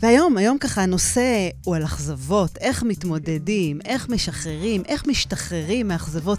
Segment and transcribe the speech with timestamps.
[0.00, 6.38] והיום, היום ככה הנושא הוא על אכזבות, איך מתמודדים, איך משחררים, איך משתחררים מאכזבות,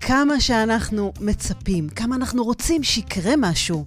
[0.00, 3.84] כמה שאנחנו מצפים, כמה אנחנו רוצים שיקרה משהו,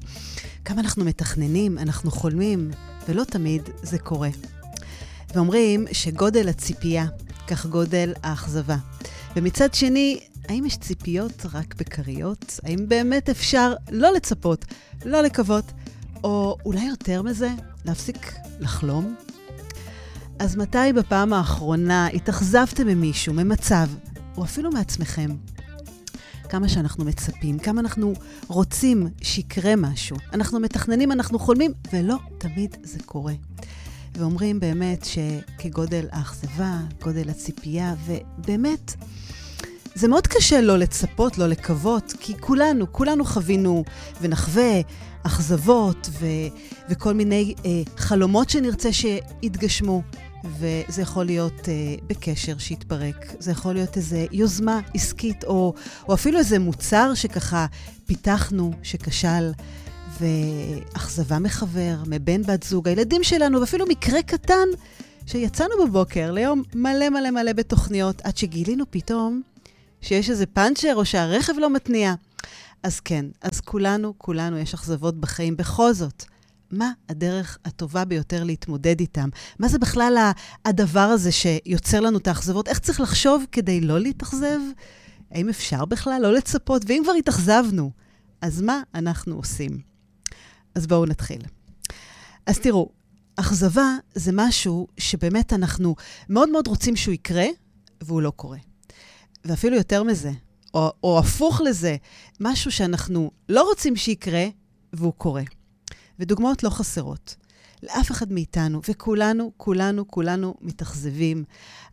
[0.65, 2.71] כמה אנחנו מתכננים, אנחנו חולמים,
[3.07, 4.29] ולא תמיד זה קורה.
[5.36, 7.05] ואומרים שגודל הציפייה,
[7.48, 8.78] כך גודל האכזבה.
[9.36, 10.20] ומצד שני,
[10.50, 12.60] האם יש ציפיות רק בכריות?
[12.64, 14.66] האם באמת אפשר לא לצפות,
[15.05, 15.66] לא לקוות,
[16.23, 17.49] או אולי יותר מזה,
[17.85, 19.15] להפסיק לחלום?
[20.39, 23.88] אז מתי בפעם האחרונה התאכזבתם ממישהו, ממצב,
[24.38, 25.30] או אפילו מעצמכם?
[26.49, 28.13] כמה שאנחנו מצפים, כמה אנחנו
[28.47, 30.17] רוצים שיקרה משהו.
[30.34, 33.33] אנחנו מתכננים, אנחנו חולמים, ולא תמיד זה קורה.
[34.16, 38.95] ואומרים באמת שכגודל האכזבה, גודל הציפייה, ובאמת,
[39.95, 43.83] זה מאוד קשה לא לצפות, לא לקוות, כי כולנו, כולנו חווינו
[44.22, 44.81] ונחווה
[45.23, 46.26] אכזבות ו-
[46.90, 50.02] וכל מיני אה, חלומות שנרצה שיתגשמו.
[50.44, 55.73] וזה יכול להיות אה, בקשר שהתפרק, זה יכול להיות איזו יוזמה עסקית, או,
[56.08, 57.66] או אפילו איזה מוצר שככה
[58.06, 59.52] פיתחנו, שכשל,
[60.20, 64.67] ואכזבה מחבר, מבן בת זוג, הילדים שלנו, ואפילו מקרה קטן
[65.26, 69.42] שיצאנו בבוקר ליום מלא מלא מלא בתוכניות, עד שגילינו פתאום
[70.02, 72.14] שיש איזה פאנצ'ר או שהרכב לא מתניע.
[72.83, 75.58] אז כן, אז כולנו, כולנו יש אכזבות בחיים.
[75.58, 76.23] בכל זאת,
[76.72, 79.30] מה הדרך הטובה ביותר להתמודד איתם?
[79.59, 80.31] מה זה בכלל
[80.66, 82.67] הדבר הזה שיוצר לנו את האכזבות?
[82.67, 84.59] איך צריך לחשוב כדי לא להתאכזב?
[85.31, 86.81] האם אפשר בכלל לא לצפות?
[86.88, 87.91] ואם כבר התאכזבנו,
[88.41, 89.81] אז מה אנחנו עושים?
[90.75, 91.41] אז בואו נתחיל.
[92.45, 92.89] אז תראו,
[93.36, 95.95] אכזבה זה משהו שבאמת אנחנו
[96.30, 97.45] מאוד מאוד רוצים שהוא יקרה,
[98.02, 98.58] והוא לא קורה.
[99.45, 100.31] ואפילו יותר מזה,
[100.73, 101.95] או, או הפוך לזה,
[102.39, 104.45] משהו שאנחנו לא רוצים שיקרה,
[104.94, 105.44] והוא קורה.
[106.20, 107.36] ודוגמאות לא חסרות.
[107.84, 111.44] לאף אחד מאיתנו, וכולנו, כולנו, כולנו מתאכזבים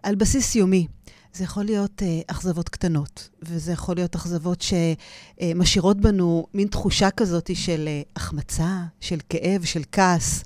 [0.03, 0.87] על בסיס יומי.
[1.33, 7.51] זה יכול להיות אה, אכזבות קטנות, וזה יכול להיות אכזבות שמשאירות בנו מין תחושה כזאת
[7.55, 10.45] של אה, החמצה, של כאב, של כעס.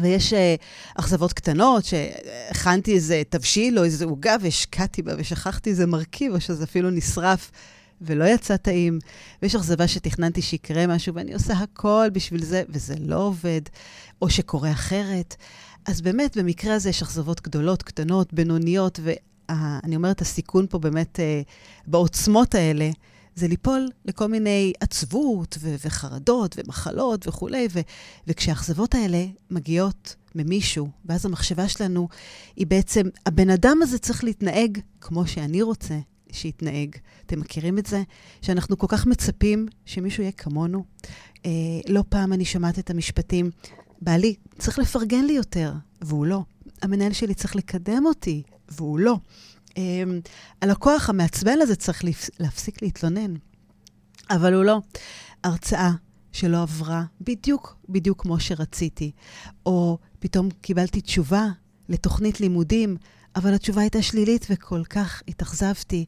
[0.00, 0.54] ויש אה,
[0.94, 6.64] אכזבות קטנות, שהכנתי איזה תבשיל או איזה עוגה והשקעתי בה ושכחתי איזה מרכיב, או שזה
[6.64, 7.50] אפילו נשרף.
[8.00, 8.98] ולא יצא טעים,
[9.42, 13.60] ויש אכזבה שתכננתי שיקרה משהו ואני עושה הכל בשביל זה, וזה לא עובד,
[14.22, 15.36] או שקורה אחרת.
[15.86, 21.42] אז באמת, במקרה הזה יש אכזבות גדולות, קטנות, בינוניות, ואני אומרת, הסיכון פה באמת, אה,
[21.86, 22.90] בעוצמות האלה,
[23.34, 27.80] זה ליפול לכל מיני עצבות ו- וחרדות ומחלות וכולי, ו-
[28.26, 32.08] וכשהאכזבות האלה מגיעות ממישהו, ואז המחשבה שלנו
[32.56, 35.98] היא בעצם, הבן אדם הזה צריך להתנהג כמו שאני רוצה
[36.32, 36.96] שיתנהג.
[37.26, 38.02] אתם מכירים את זה?
[38.42, 40.84] שאנחנו כל כך מצפים שמישהו יהיה כמונו.
[41.46, 41.50] אה,
[41.88, 43.50] לא פעם אני שומעת את המשפטים,
[44.00, 45.72] בעלי צריך לפרגן לי יותר,
[46.02, 46.42] והוא לא.
[46.82, 49.16] המנהל שלי צריך לקדם אותי, והוא לא.
[49.78, 50.02] אה,
[50.62, 52.02] הלקוח המעצבן הזה צריך
[52.40, 53.34] להפסיק להתלונן,
[54.30, 54.80] אבל הוא לא.
[55.44, 55.90] הרצאה
[56.32, 59.12] שלא עברה בדיוק, בדיוק כמו שרציתי.
[59.66, 61.46] או פתאום קיבלתי תשובה
[61.88, 62.96] לתוכנית לימודים
[63.36, 66.04] אבל התשובה הייתה שלילית וכל כך התאכזבתי.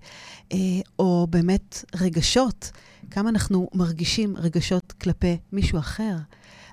[0.53, 0.59] אה,
[0.99, 2.71] או באמת רגשות,
[3.11, 6.17] כמה אנחנו מרגישים רגשות כלפי מישהו אחר.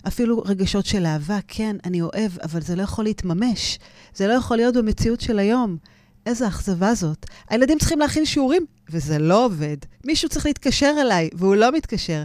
[0.08, 3.80] אפילו רגשות של אהבה, כן, אני אוהב, אבל זה לא יכול להתממש.
[4.16, 5.78] זה לא יכול להיות במציאות של היום.
[6.26, 7.26] איזה אכזבה זאת.
[7.50, 9.78] הילדים צריכים להכין שיעורים, וזה לא עובד.
[10.06, 12.24] מישהו צריך להתקשר אליי, והוא לא מתקשר.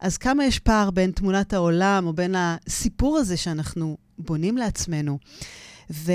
[0.00, 5.18] אז כמה יש פער בין תמונת העולם, או בין הסיפור הזה שאנחנו בונים לעצמנו.
[5.90, 6.12] ו...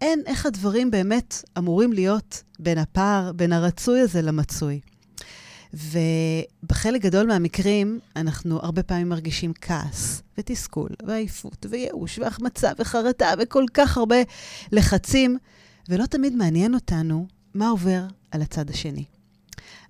[0.00, 4.80] אין איך הדברים באמת אמורים להיות בין הפער, בין הרצוי הזה למצוי.
[5.74, 13.96] ובחלק גדול מהמקרים, אנחנו הרבה פעמים מרגישים כעס, ותסכול, ועייפות, וייאוש, והחמצה, וחרטה, וכל כך
[13.96, 14.16] הרבה
[14.72, 15.38] לחצים,
[15.88, 19.04] ולא תמיד מעניין אותנו מה עובר על הצד השני.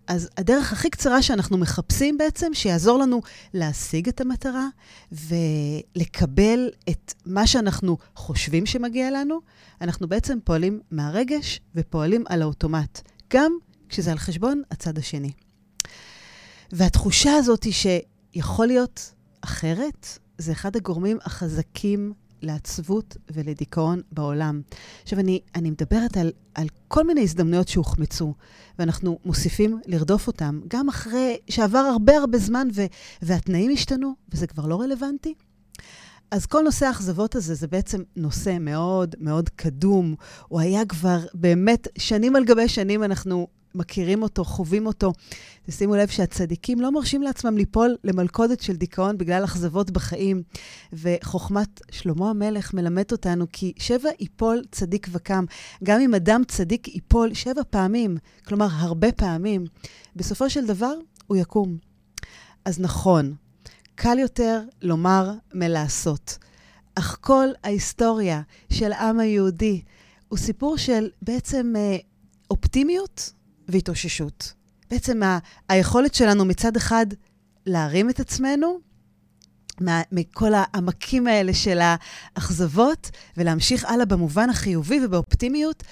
[0.06, 3.22] אז הדרך הכי קצרה שאנחנו מחפשים בעצם, שיעזור לנו
[3.54, 4.66] להשיג את המטרה
[5.12, 9.41] ולקבל את מה שאנחנו חושבים שמגיע לנו,
[9.80, 13.01] אנחנו בעצם פועלים מהרגש ופועלים על האוטומט,
[13.34, 13.53] גם
[13.89, 15.30] כשזה על חשבון הצד השני.
[16.72, 22.12] והתחושה הזאת היא שיכול להיות אחרת, זה אחד הגורמים החזקים
[22.43, 24.61] לעצבות ולדיכאון בעולם.
[25.03, 28.35] עכשיו, אני, אני מדברת על, על כל מיני הזדמנויות שהוחמצו,
[28.79, 32.83] ואנחנו מוסיפים לרדוף אותם, גם אחרי שעבר הרבה הרבה זמן ו,
[33.23, 35.35] והתנאים השתנו, וזה כבר לא רלוונטי.
[36.31, 40.15] אז כל נושא האכזבות הזה זה בעצם נושא מאוד מאוד קדום.
[40.49, 45.12] הוא היה כבר באמת, שנים על גבי שנים אנחנו מכירים אותו, חווים אותו.
[45.66, 50.42] תשימו לב שהצדיקים לא מרשים לעצמם ליפול למלכודת של דיכאון בגלל אכזבות בחיים.
[50.92, 55.44] וחוכמת שלמה המלך מלמד אותנו כי שבע יפול צדיק וקם.
[55.84, 58.16] גם אם אדם צדיק ייפול שבע פעמים,
[58.47, 59.65] כלומר הרבה פעמים,
[60.16, 60.94] בסופו של דבר
[61.26, 61.76] הוא יקום.
[62.65, 63.34] אז נכון,
[63.94, 66.38] קל יותר לומר מלעשות.
[66.94, 68.42] אך כל ההיסטוריה
[68.72, 69.82] של העם היהודי
[70.28, 71.97] הוא סיפור של בעצם אה,
[72.50, 73.32] אופטימיות
[73.68, 74.53] והתאוששות.
[74.91, 75.38] בעצם ה-
[75.68, 77.06] היכולת שלנו מצד אחד
[77.66, 78.78] להרים את עצמנו
[79.80, 85.82] מה, מכל העמקים האלה של האכזבות, ולהמשיך הלאה במובן החיובי ובאופטימיות,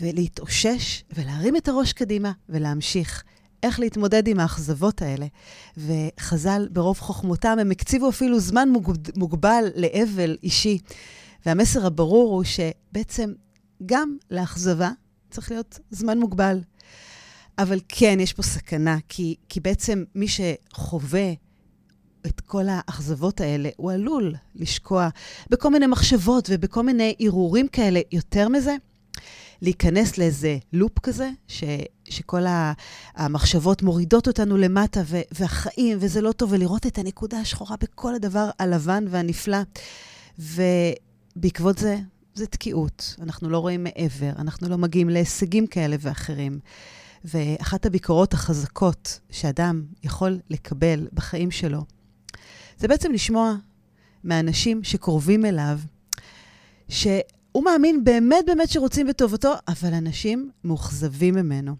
[0.00, 3.24] ולהתאושש ולהרים את הראש קדימה ולהמשיך.
[3.62, 5.26] איך להתמודד עם האכזבות האלה.
[5.76, 8.68] וחז"ל, ברוב חוכמותם, הם הקציבו אפילו זמן
[9.16, 10.78] מוגבל לאבל אישי.
[11.46, 13.32] והמסר הברור הוא שבעצם
[13.86, 14.90] גם לאכזבה
[15.30, 16.60] צריך להיות זמן מוגבל.
[17.62, 21.32] אבל כן, יש פה סכנה, כי, כי בעצם מי שחווה
[22.26, 25.08] את כל האכזבות האלה, הוא עלול לשקוע
[25.50, 28.00] בכל מיני מחשבות ובכל מיני הרהורים כאלה.
[28.12, 28.76] יותר מזה,
[29.62, 31.64] להיכנס לאיזה לופ כזה, ש,
[32.08, 32.42] שכל
[33.14, 38.50] המחשבות מורידות אותנו למטה, ו, והחיים, וזה לא טוב, ולראות את הנקודה השחורה בכל הדבר
[38.58, 39.58] הלבן והנפלא.
[40.38, 41.98] ובעקבות זה,
[42.34, 43.16] זה תקיעות.
[43.22, 46.60] אנחנו לא רואים מעבר, אנחנו לא מגיעים להישגים כאלה ואחרים.
[47.24, 51.84] ואחת הביקורות החזקות שאדם יכול לקבל בחיים שלו,
[52.78, 53.54] זה בעצם לשמוע
[54.24, 55.78] מאנשים שקרובים אליו,
[56.88, 61.76] שהוא מאמין באמת באמת שרוצים בטובתו, אבל אנשים מאוכזבים ממנו.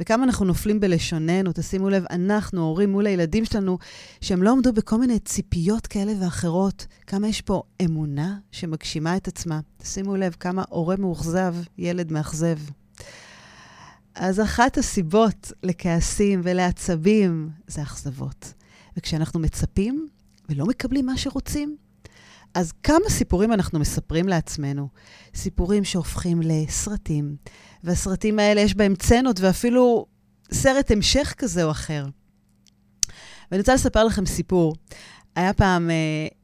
[0.00, 3.78] וכמה אנחנו נופלים בלשוננו, תשימו לב, אנחנו, הורים מול הילדים שלנו,
[4.20, 6.86] שהם לא עמדו בכל מיני ציפיות כאלה ואחרות.
[7.06, 9.60] כמה יש פה אמונה שמגשימה את עצמה.
[9.76, 12.58] תשימו לב כמה הורה מאוכזב, ילד מאכזב.
[14.14, 18.52] אז אחת הסיבות לכעסים ולעצבים זה אכזבות.
[18.96, 20.08] וכשאנחנו מצפים
[20.48, 21.76] ולא מקבלים מה שרוצים,
[22.54, 24.88] אז כמה סיפורים אנחנו מספרים לעצמנו?
[25.34, 27.36] סיפורים שהופכים לסרטים,
[27.84, 30.06] והסרטים האלה יש בהם צנות ואפילו
[30.52, 32.06] סרט המשך כזה או אחר.
[33.50, 34.74] ואני רוצה לספר לכם סיפור.
[35.36, 35.94] היה פעם, אה,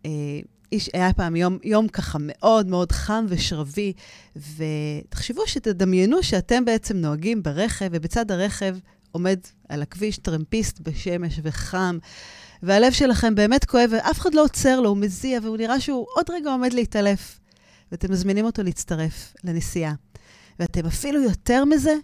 [0.07, 0.41] אה,
[0.73, 3.93] איש, היה פעם יום, יום ככה מאוד מאוד חם ושרבי,
[4.37, 8.77] ותחשבו שתדמיינו שאתם בעצם נוהגים ברכב, ובצד הרכב
[9.13, 9.39] עומד
[9.69, 11.99] על הכביש טרמפיסט בשמש וחם,
[12.63, 16.31] והלב שלכם באמת כואב, ואף אחד לא עוצר לו, הוא מזיע, והוא נראה שהוא עוד
[16.31, 17.41] רגע עומד להתעלף.
[17.93, 19.95] ואתם מזמינים אותו להצטרף לנסיעה.
[20.59, 21.95] ואתם אפילו יותר מזה,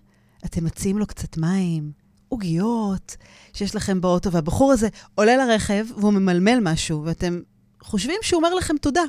[0.45, 1.93] אתם מציעים לו קצת מים,
[2.29, 3.17] עוגיות
[3.53, 7.41] שיש לכם באוטו, והבחור הזה עולה לרכב והוא ממלמל משהו, ואתם
[7.87, 9.03] חושבים שהוא אומר לכם תודה.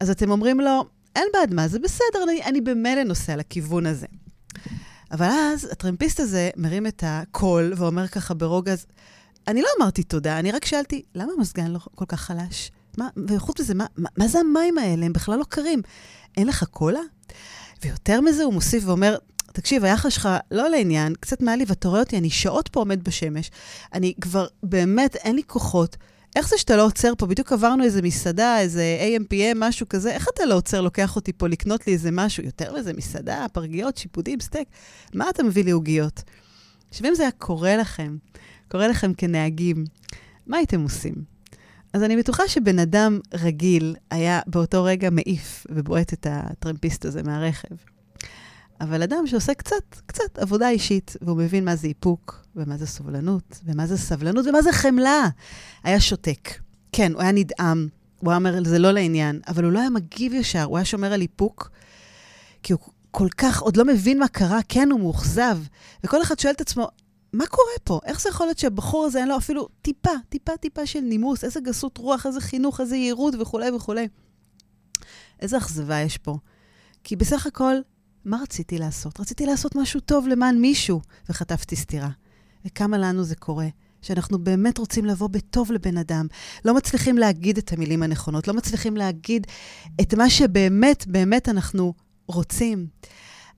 [0.00, 0.84] אז אתם אומרים לו,
[1.16, 4.06] אין בעד מה, זה בסדר, אני, אני במילא נוסע לכיוון הזה.
[5.12, 8.74] אבל אז הטרמפיסט הזה מרים את הקול ואומר ככה ברוגע,
[9.48, 12.70] אני לא אמרתי תודה, אני רק שאלתי, למה המזגן לא כל כך חלש?
[12.98, 15.06] מה, וחוץ מזה, מה, מה, מה זה המים האלה?
[15.06, 15.82] הם בכלל לא קרים.
[16.36, 17.00] אין לך קולה?
[17.84, 19.16] ויותר מזה, הוא מוסיף ואומר,
[19.52, 23.50] תקשיב, היחס שלך לא לעניין, קצת מעלי, ואתה רואה אותי, אני שעות פה עומד בשמש,
[23.92, 25.96] אני כבר, באמת, אין לי כוחות.
[26.36, 27.26] איך זה שאתה לא עוצר פה?
[27.26, 31.48] בדיוק עברנו איזה מסעדה, איזה AMPM, משהו כזה, איך אתה לא עוצר, לוקח אותי פה
[31.48, 32.44] לקנות לי איזה משהו?
[32.44, 34.68] יותר מזה, מסעדה, פרגיות, שיפודים, סטייק.
[35.14, 36.22] מה אתה מביא לי עוגיות?
[36.90, 38.16] עכשיו, אם זה היה קורה לכם,
[38.68, 39.84] קורה לכם כנהגים,
[40.46, 41.14] מה הייתם עושים?
[41.92, 47.74] אז אני בטוחה שבן אדם רגיל היה באותו רגע מעיף ובועט את הטרמפיסט הזה מהרכב.
[48.80, 53.60] אבל אדם שעושה קצת, קצת עבודה אישית, והוא מבין מה זה איפוק, ומה זה סובלנות,
[53.64, 55.28] ומה זה סבלנות, ומה זה חמלה,
[55.84, 56.50] היה שותק.
[56.92, 60.34] כן, הוא היה נדהם, הוא היה אומר, זה לא לעניין, אבל הוא לא היה מגיב
[60.34, 61.70] ישר, הוא היה שומר על איפוק,
[62.62, 62.80] כי הוא
[63.10, 65.58] כל כך עוד לא מבין מה קרה, כן, הוא מאוכזב.
[66.04, 66.88] וכל אחד שואל את עצמו,
[67.32, 68.00] מה קורה פה?
[68.04, 71.60] איך זה יכול להיות שהבחור הזה אין לו אפילו טיפה, טיפה, טיפה של נימוס, איזה
[71.60, 74.08] גסות רוח, איזה חינוך, איזה יהירות וכולי וכולי.
[75.40, 76.38] איזה אכזבה יש פה.
[77.04, 77.74] כי בסך הכל,
[78.26, 79.20] מה רציתי לעשות?
[79.20, 82.08] רציתי לעשות משהו טוב למען מישהו, וחטפתי סטירה.
[82.64, 83.68] וכמה לנו זה קורה.
[84.02, 86.26] שאנחנו באמת רוצים לבוא בטוב לבן אדם,
[86.64, 89.46] לא מצליחים להגיד את המילים הנכונות, לא מצליחים להגיד
[90.00, 91.94] את מה שבאמת, באמת אנחנו
[92.26, 92.86] רוצים.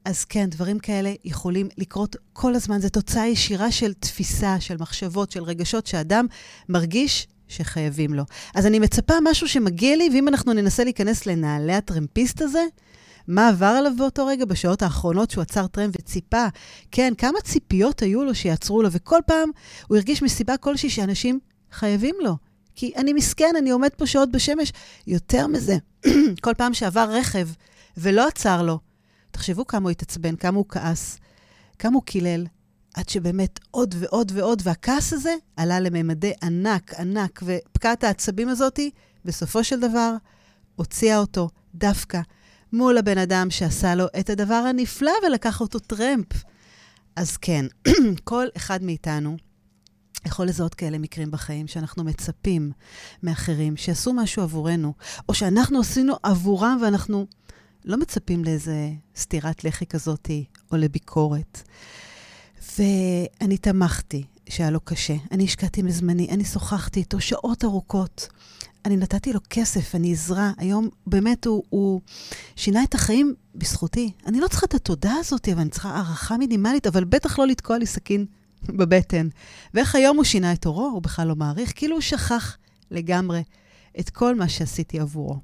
[0.04, 2.80] אז כן, דברים כאלה יכולים לקרות כל הזמן.
[2.80, 6.26] זו תוצאה ישירה של תפיסה, של מחשבות, של רגשות שאדם
[6.68, 8.22] מרגיש שחייבים לו.
[8.54, 12.62] אז אני מצפה משהו שמגיע לי, ואם אנחנו ננסה להיכנס לנעלי הטרמפיסט הזה,
[13.28, 16.46] מה עבר עליו באותו רגע, בשעות האחרונות שהוא עצר טרם וציפה?
[16.90, 19.50] כן, כמה ציפיות היו לו שיעצרו לו, וכל פעם
[19.86, 21.38] הוא הרגיש מסיבה כלשהי שאנשים
[21.72, 22.36] חייבים לו.
[22.74, 24.72] כי אני מסכן, אני עומד פה שעות בשמש.
[25.06, 25.76] יותר מזה,
[26.42, 27.48] כל פעם שעבר רכב
[27.96, 28.78] ולא עצר לו,
[29.30, 31.18] תחשבו כמה הוא התעצבן, כמה הוא כעס.
[31.78, 32.46] כמה הוא קילל,
[32.94, 38.90] עד שבאמת עוד ועוד ועוד, והכעס הזה עלה לממדי ענק, ענק, ופקעת העצבים הזאתי,
[39.24, 40.14] בסופו של דבר,
[40.76, 42.20] הוציאה אותו דווקא
[42.72, 46.26] מול הבן אדם שעשה לו את הדבר הנפלא ולקח אותו טרמפ.
[47.16, 47.66] אז כן,
[48.24, 49.36] כל אחד מאיתנו
[50.26, 52.72] יכול לזהות כאלה מקרים בחיים שאנחנו מצפים
[53.22, 54.94] מאחרים שיעשו משהו עבורנו,
[55.28, 57.26] או שאנחנו עשינו עבורם ואנחנו
[57.84, 61.62] לא מצפים לאיזה סטירת לחי כזאתי או לביקורת.
[62.78, 68.28] ואני תמכתי שהיה לו קשה, אני השקעתי מזמני, אני שוחחתי איתו שעות ארוכות.
[68.88, 70.52] אני נתתי לו כסף, אני עזרה.
[70.58, 72.00] היום באמת הוא, הוא
[72.56, 74.12] שינה את החיים בזכותי.
[74.26, 77.78] אני לא צריכה את התודה הזאת, אבל אני צריכה הערכה מינימלית, אבל בטח לא לתקוע
[77.78, 78.26] לי סכין
[78.78, 79.28] בבטן.
[79.74, 82.56] ואיך היום הוא שינה את אורו, הוא בכלל לא מעריך, כאילו הוא שכח
[82.90, 83.42] לגמרי
[84.00, 85.38] את כל מה שעשיתי עבורו.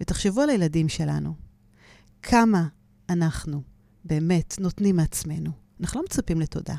[0.00, 1.34] ותחשבו על הילדים שלנו,
[2.22, 2.66] כמה
[3.10, 3.62] אנחנו
[4.04, 5.50] באמת נותנים מעצמנו.
[5.80, 6.74] אנחנו לא מצפים לתודה.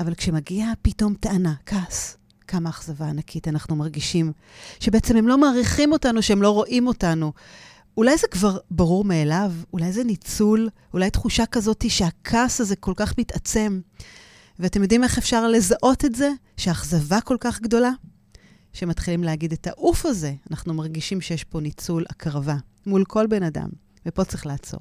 [0.00, 2.16] אבל כשמגיעה פתאום טענה, כעס,
[2.48, 4.32] כמה אכזבה ענקית אנחנו מרגישים,
[4.80, 7.32] שבעצם הם לא מעריכים אותנו, שהם לא רואים אותנו.
[7.96, 13.18] אולי זה כבר ברור מאליו, אולי זה ניצול, אולי תחושה כזאת שהכעס הזה כל כך
[13.18, 13.80] מתעצם.
[14.58, 16.30] ואתם יודעים איך אפשר לזהות את זה?
[16.56, 17.90] שהאכזבה כל כך גדולה?
[18.72, 23.68] שמתחילים להגיד את העוף הזה, אנחנו מרגישים שיש פה ניצול הקרבה מול כל בן אדם,
[24.06, 24.80] ופה צריך לעצור.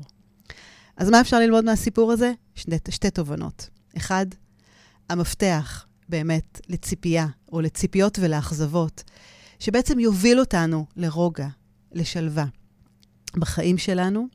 [0.97, 2.31] אז מה אפשר ללמוד מהסיפור הזה?
[2.55, 3.69] שני, שתי תובנות.
[3.97, 4.25] אחד,
[5.09, 9.03] המפתח באמת לציפייה, או לציפיות ולאכזבות,
[9.59, 11.47] שבעצם יוביל אותנו לרוגע,
[11.91, 12.45] לשלווה
[13.37, 14.27] בחיים שלנו.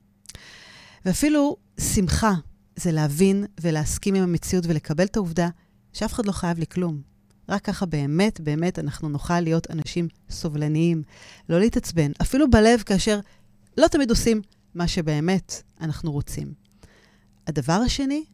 [1.05, 2.33] ואפילו שמחה
[2.77, 5.49] זה להבין ולהסכים עם המציאות ולקבל את העובדה
[5.93, 7.03] שאף אחד לא חייב לי כלום.
[7.49, 11.03] רק ככה באמת, באמת אנחנו נוכל להיות אנשים סובלניים,
[11.49, 13.21] לא להתעצבן, אפילו בלב כאשר
[13.77, 14.43] לא תמיד עושים
[14.75, 16.53] מה שבאמת אנחנו רוצים.
[17.47, 18.25] הדבר השני,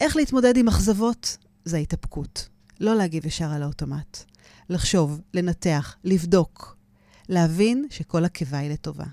[0.00, 2.48] איך להתמודד עם אכזבות, זה ההתאפקות.
[2.80, 4.24] לא להגיב ישר על האוטומט.
[4.68, 6.76] לחשוב, לנתח, לבדוק,
[7.28, 9.04] להבין שכל עקבה היא לטובה.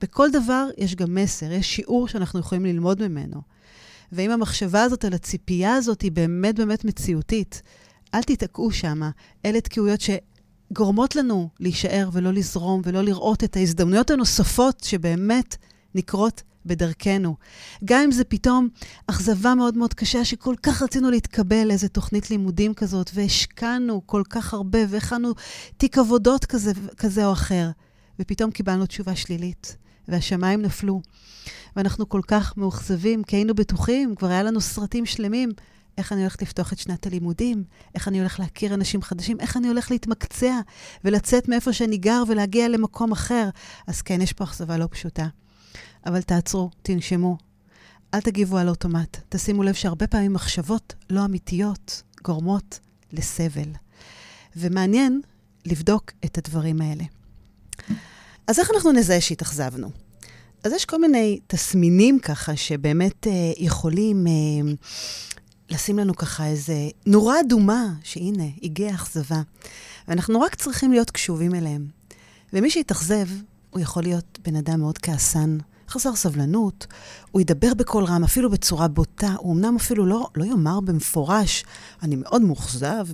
[0.00, 3.42] בכל דבר יש גם מסר, יש שיעור שאנחנו יכולים ללמוד ממנו.
[4.12, 7.62] ואם המחשבה הזאת על הציפייה הזאת היא באמת באמת מציאותית,
[8.14, 9.10] אל תיתקעו שמה.
[9.44, 15.56] אלה תקיעויות שגורמות לנו להישאר ולא לזרום ולא לראות את ההזדמנויות הנוספות שבאמת
[15.94, 17.36] נקרות בדרכנו.
[17.84, 18.68] גם אם זה פתאום
[19.06, 24.54] אכזבה מאוד מאוד קשה, שכל כך רצינו להתקבל לאיזה תוכנית לימודים כזאת, והשקענו כל כך
[24.54, 25.32] הרבה, והכנו
[25.76, 27.70] תיק עבודות כזה, כזה או אחר,
[28.20, 29.76] ופתאום קיבלנו תשובה שלילית,
[30.08, 31.00] והשמיים נפלו.
[31.76, 35.50] ואנחנו כל כך מאוכזבים, כי היינו בטוחים, כבר היה לנו סרטים שלמים.
[35.98, 39.68] איך אני הולכת לפתוח את שנת הלימודים, איך אני הולך להכיר אנשים חדשים, איך אני
[39.68, 40.60] הולך להתמקצע
[41.04, 43.48] ולצאת מאיפה שאני גר ולהגיע למקום אחר.
[43.86, 45.26] אז כן, יש פה אכזבה לא פשוטה.
[46.06, 47.36] אבל תעצרו, תנשמו.
[48.14, 49.16] אל תגיבו על אוטומט.
[49.28, 52.80] תשימו לב שהרבה פעמים מחשבות לא אמיתיות גורמות
[53.12, 53.68] לסבל.
[54.56, 55.20] ומעניין
[55.64, 57.04] לבדוק את הדברים האלה.
[58.46, 59.90] אז איך אנחנו נזהה שהתאכזבנו?
[60.64, 64.32] אז יש כל מיני תסמינים ככה שבאמת אה, יכולים אה,
[65.70, 66.74] לשים לנו ככה איזה
[67.06, 69.42] נורה אדומה, שהנה, הגיעה אכזבה.
[70.08, 71.86] ואנחנו רק צריכים להיות קשובים אליהם.
[72.52, 73.26] ומי שהתאכזב,
[73.70, 75.58] הוא יכול להיות בן אדם מאוד כעסן,
[75.88, 76.86] חסר סבלנות,
[77.30, 81.64] הוא ידבר בקול רם, אפילו בצורה בוטה, הוא אמנם אפילו לא, לא יאמר במפורש,
[82.02, 83.06] אני מאוד מאוכזב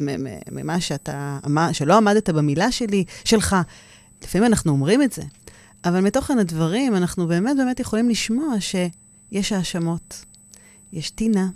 [0.53, 1.39] ממה שאתה,
[1.73, 3.57] שלא עמדת במילה שלי, שלך.
[4.23, 5.23] לפעמים אנחנו אומרים את זה,
[5.85, 10.25] אבל מתוכן הדברים, אנחנו באמת באמת יכולים לשמוע שיש האשמות,
[10.93, 11.49] יש טינה,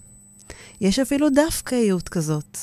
[0.80, 2.58] יש אפילו דווקאיות כזאת.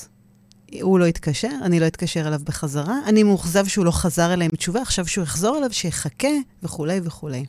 [0.81, 4.51] הוא לא התקשר, אני לא אתקשר אליו בחזרה, אני מאוכזב שהוא לא חזר אליי עם
[4.57, 6.27] תשובה, עכשיו שהוא יחזור אליו, שיחכה,
[6.63, 7.45] וכולי וכולי.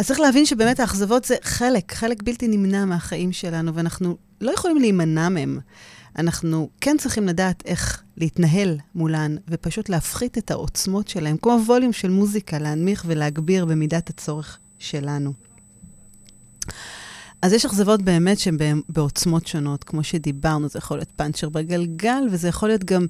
[0.00, 4.76] אז צריך להבין שבאמת האכזבות זה חלק, חלק בלתי נמנע מהחיים שלנו, ואנחנו לא יכולים
[4.76, 5.58] להימנע מהם.
[6.18, 12.10] אנחנו כן צריכים לדעת איך להתנהל מולן, ופשוט להפחית את העוצמות שלהם, כמו ווליום של
[12.10, 15.32] מוזיקה, להנמיך ולהגביר במידת הצורך שלנו.
[17.42, 18.56] אז יש אכזבות באמת שהן
[18.88, 23.06] בעוצמות שונות, כמו שדיברנו, זה יכול להיות פאנצ'ר בגלגל, וזה יכול להיות גם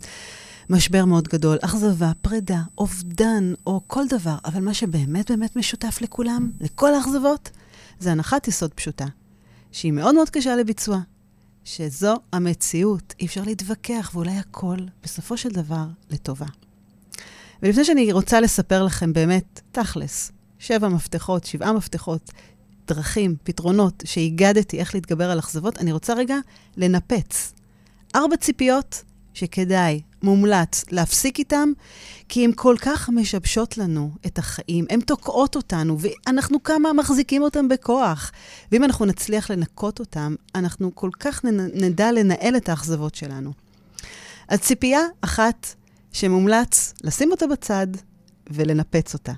[0.70, 4.36] משבר מאוד גדול, אכזבה, פרידה, אובדן, או כל דבר.
[4.44, 7.50] אבל מה שבאמת באמת משותף לכולם, לכל האכזבות,
[7.98, 9.04] זה הנחת יסוד פשוטה,
[9.72, 10.98] שהיא מאוד מאוד קשה לביצוע,
[11.64, 16.46] שזו המציאות, אי אפשר להתווכח, ואולי הכל, בסופו של דבר, לטובה.
[17.62, 22.32] ולפני שאני רוצה לספר לכם באמת, תכלס, שבע מפתחות, שבעה מפתחות,
[22.86, 26.36] דרכים, פתרונות שהגדתי איך להתגבר על אכזבות, אני רוצה רגע
[26.76, 27.52] לנפץ.
[28.14, 31.72] ארבע ציפיות שכדאי מומלץ להפסיק איתם,
[32.28, 37.68] כי הן כל כך משבשות לנו את החיים, הן תוקעות אותנו, ואנחנו כמה מחזיקים אותם
[37.68, 38.32] בכוח.
[38.72, 43.52] ואם אנחנו נצליח לנקות אותם, אנחנו כל כך נדע לנהל את האכזבות שלנו.
[44.48, 45.74] אז ציפייה אחת
[46.12, 47.86] שמומלץ לשים אותה בצד
[48.50, 49.32] ולנפץ אותה.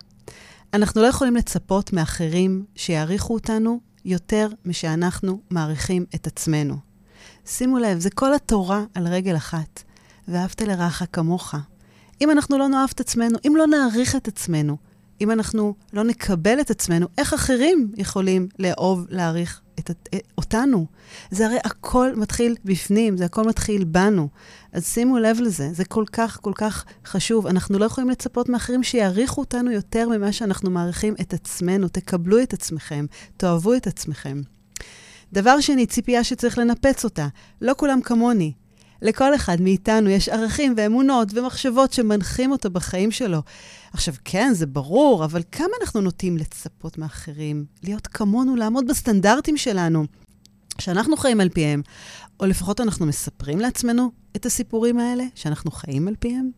[0.75, 6.77] אנחנו לא יכולים לצפות מאחרים שיעריכו אותנו יותר משאנחנו מעריכים את עצמנו.
[7.47, 9.83] שימו לב, זה כל התורה על רגל אחת.
[10.33, 11.55] ואהבת לרעך כמוך.
[12.21, 14.77] אם אנחנו לא נאהב את עצמנו, אם לא נעריך את עצמנו,
[15.21, 20.87] אם אנחנו לא נקבל את עצמנו, איך אחרים יכולים לאהוב, להעריך את, את, אותנו?
[21.31, 24.29] זה הרי הכל מתחיל בפנים, זה הכל מתחיל בנו.
[24.73, 27.47] אז שימו לב לזה, זה כל כך כל כך חשוב.
[27.47, 31.89] אנחנו לא יכולים לצפות מאחרים שיעריכו אותנו יותר ממה שאנחנו מעריכים את עצמנו.
[31.89, 34.41] תקבלו את עצמכם, תאהבו את עצמכם.
[35.33, 37.29] דבר שני, ציפייה שצריך לנפץ אותה.
[37.61, 38.53] לא כולם כמוני.
[39.03, 43.43] לכל אחד מאיתנו יש ערכים ואמונות ומחשבות שמנחים אותו בחיים שלו.
[43.93, 50.05] עכשיו, כן, זה ברור, אבל כמה אנחנו נוטים לצפות מאחרים, להיות כמונו, לעמוד בסטנדרטים שלנו,
[50.79, 51.83] שאנחנו חיים על פיהם,
[52.41, 56.51] או לפחות אנחנו מספרים לעצמנו את הסיפורים האלה, שאנחנו חיים על פיהם?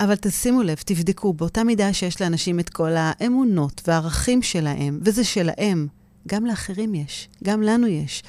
[0.00, 5.86] אבל תשימו לב, תבדקו, באותה מידה שיש לאנשים את כל האמונות והערכים שלהם, וזה שלהם,
[6.28, 8.22] גם לאחרים יש, גם לנו יש.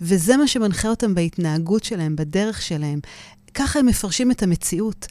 [0.00, 3.00] וזה מה שמנחה אותם בהתנהגות שלהם, בדרך שלהם.
[3.54, 5.06] ככה הם מפרשים את המציאות,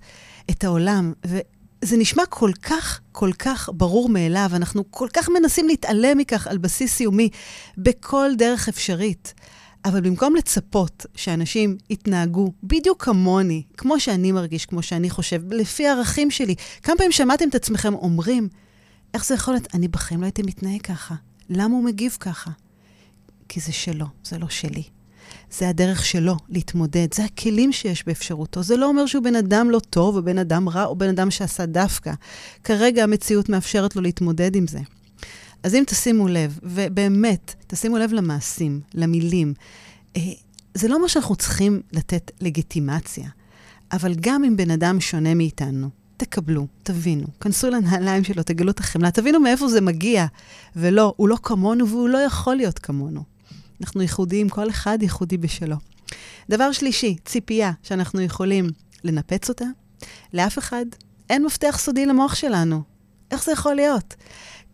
[0.50, 1.14] את העולם.
[1.26, 4.50] וזה נשמע כל כך, כל כך ברור מאליו.
[4.54, 7.30] אנחנו כל כך מנסים להתעלם מכך על בסיס יומי,
[7.78, 9.34] בכל דרך אפשרית.
[9.86, 16.32] אבל במקום לצפות שאנשים יתנהגו בדיוק כמוני, כמו שאני מרגיש, כמו שאני חושב, לפי הערכים
[16.32, 18.50] שלי, כמה פעמים שמעתם את עצמכם אומרים,
[19.14, 19.68] איך זה יכול להיות?
[19.74, 21.16] אני בחיים לא הייתי מתנהג ככה.
[21.50, 22.52] למה הוא מגיב ככה?
[23.50, 24.84] כי זה שלו, זה לא שלי.
[25.52, 28.64] זה הדרך שלו להתמודד, זה הכלים שיש באפשרותו.
[28.64, 31.32] זה לא אומר שהוא בן אדם לא טוב, או בן אדם רע, או בן אדם
[31.32, 32.14] שעשה דווקא.
[32.64, 34.80] כרגע המציאות מאפשרת לו להתמודד עם זה.
[35.64, 39.54] אז אם תשימו לב, ובאמת, תשימו לב למעשים, למילים,
[40.18, 40.22] אה,
[40.74, 43.30] זה לא מה שאנחנו צריכים לתת לגיטימציה,
[43.92, 49.12] אבל גם אם בן אדם שונה מאיתנו, תקבלו, תבינו, כנסו לנעליים שלו, תגלו את החמלה,
[49.12, 50.26] תבינו מאיפה זה מגיע.
[50.76, 53.35] ולא, הוא לא כמונו והוא לא יכול להיות כמונו.
[53.82, 55.76] אנחנו ייחודיים, כל אחד ייחודי בשלו.
[56.50, 58.70] דבר שלישי, ציפייה שאנחנו יכולים
[59.04, 59.66] לנפץ אותה.
[60.34, 60.86] לאף אחד
[61.30, 62.82] אין מפתח סודי למוח שלנו.
[63.32, 64.16] איך זה יכול להיות?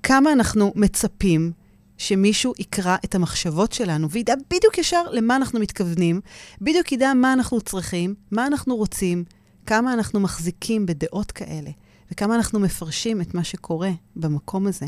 [0.04, 1.52] כמה אנחנו מצפים
[1.98, 6.22] שמישהו יקרא את המחשבות שלנו וידע בדיוק ישר למה אנחנו מתכוונים,
[6.62, 9.24] בדיוק ידע מה אנחנו צריכים, מה אנחנו רוצים,
[9.66, 11.70] כמה אנחנו מחזיקים בדעות כאלה,
[12.12, 14.86] וכמה אנחנו מפרשים את מה שקורה במקום הזה.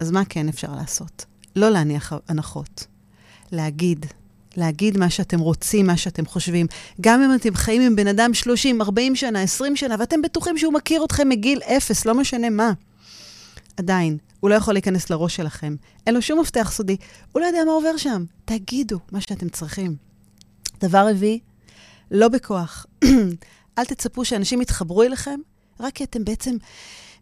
[0.00, 1.24] אז מה כן אפשר לעשות?
[1.56, 2.86] לא להניח הנחות.
[3.52, 4.06] להגיד,
[4.56, 6.66] להגיד מה שאתם רוצים, מה שאתם חושבים.
[7.00, 10.72] גם אם אתם חיים עם בן אדם 30, 40 שנה, 20 שנה, ואתם בטוחים שהוא
[10.72, 12.72] מכיר אתכם מגיל אפס, לא משנה מה.
[13.76, 15.76] עדיין, הוא לא יכול להיכנס לראש שלכם.
[16.06, 16.96] אין לו שום מפתח סודי.
[17.32, 18.24] הוא לא יודע מה עובר שם.
[18.44, 19.96] תגידו מה שאתם צריכים.
[20.80, 21.40] דבר רביעי,
[22.10, 22.86] לא בכוח.
[23.78, 25.40] אל תצפו שאנשים יתחברו אליכם,
[25.80, 26.56] רק כי אתם בעצם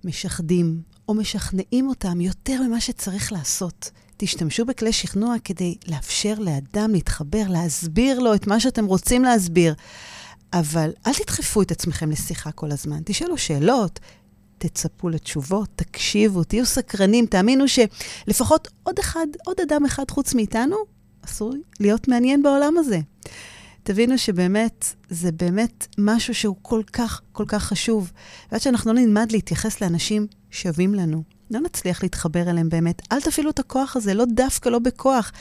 [0.04, 3.90] משחדים או משכנעים אותם יותר ממה שצריך לעשות.
[4.16, 9.74] תשתמשו בכלי שכנוע כדי לאפשר לאדם להתחבר, להסביר לו את מה שאתם רוצים להסביר.
[10.52, 13.00] אבל אל תדחפו את עצמכם לשיחה כל הזמן.
[13.04, 14.00] תשאלו שאלות,
[14.58, 20.76] תצפו לתשובות, תקשיבו, תהיו סקרנים, תאמינו שלפחות עוד אחד, עוד אדם אחד חוץ מאיתנו,
[21.22, 22.98] עשוי להיות מעניין בעולם הזה.
[23.82, 28.12] תבינו שבאמת, זה באמת משהו שהוא כל כך, כל כך חשוב.
[28.52, 31.22] ועד שאנחנו לא נלמד להתייחס לאנשים שווים לנו,
[31.52, 33.02] לא נצליח להתחבר אליהם באמת.
[33.12, 35.32] אל תפעילו את הכוח הזה, לא דווקא, לא בכוח.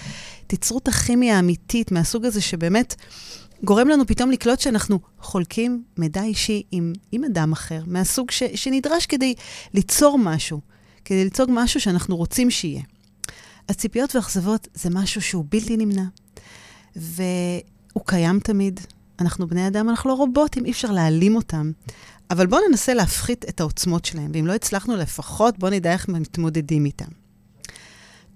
[0.47, 2.95] תיצרו את הכימיה האמיתית מהסוג הזה שבאמת
[3.63, 9.05] גורם לנו פתאום לקלוט שאנחנו חולקים מידע אישי עם, עם אדם אחר, מהסוג ש, שנדרש
[9.05, 9.33] כדי
[9.73, 10.61] ליצור משהו,
[11.05, 12.81] כדי ליצור משהו שאנחנו רוצים שיהיה.
[13.67, 16.03] אז ציפיות ואכזבות זה משהו שהוא בלתי נמנע,
[16.95, 18.79] והוא קיים תמיד.
[19.19, 21.71] אנחנו בני אדם, אנחנו לא רובוטים, אי אפשר להעלים אותם.
[22.31, 26.85] אבל בואו ננסה להפחית את העוצמות שלהם, ואם לא הצלחנו לפחות, בואו נדע איך מתמודדים
[26.85, 27.11] איתם.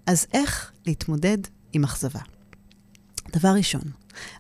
[0.06, 1.38] אז איך להתמודד
[1.74, 2.20] עם אכזבה?
[3.36, 3.82] דבר ראשון,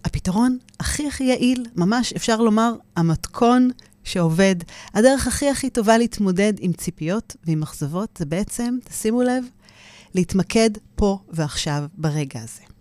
[0.06, 3.70] הפתרון הכי הכי יעיל, ממש אפשר לומר, המתכון
[4.04, 4.56] שעובד,
[4.94, 9.46] הדרך הכי הכי טובה להתמודד עם ציפיות ועם אכזבות, זה בעצם, תשימו לב,
[10.16, 12.75] להתמקד פה ועכשיו, ברגע הזה.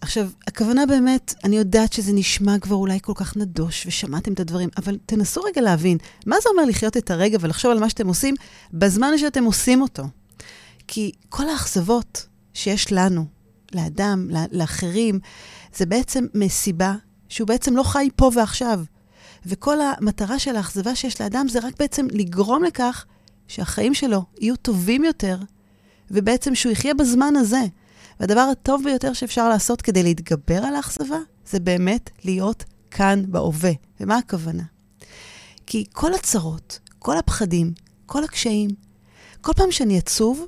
[0.00, 4.68] עכשיו, הכוונה באמת, אני יודעת שזה נשמע כבר אולי כל כך נדוש, ושמעתם את הדברים,
[4.76, 8.34] אבל תנסו רגע להבין, מה זה אומר לחיות את הרגע ולחשוב על מה שאתם עושים
[8.72, 10.02] בזמן שאתם עושים אותו?
[10.88, 13.24] כי כל האכזבות שיש לנו,
[13.72, 15.18] לאדם, לאחרים,
[15.76, 16.94] זה בעצם מסיבה
[17.28, 18.80] שהוא בעצם לא חי פה ועכשיו.
[19.46, 23.04] וכל המטרה של האכזבה שיש לאדם זה רק בעצם לגרום לכך
[23.48, 25.38] שהחיים שלו יהיו טובים יותר,
[26.10, 27.62] ובעצם שהוא יחיה בזמן הזה.
[28.20, 33.72] והדבר הטוב ביותר שאפשר לעשות כדי להתגבר על האכזבה, זה באמת להיות כאן בהווה.
[34.00, 34.62] ומה הכוונה?
[35.66, 37.72] כי כל הצרות, כל הפחדים,
[38.06, 38.70] כל הקשיים,
[39.40, 40.44] כל פעם שאני עצוב,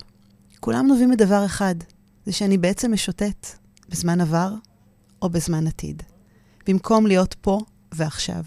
[0.60, 1.74] כולם נובעים מדבר אחד,
[2.26, 3.46] זה שאני בעצם משוטט
[3.88, 4.54] בזמן עבר
[5.22, 6.02] או בזמן עתיד,
[6.66, 7.60] במקום להיות פה
[7.92, 8.42] ועכשיו.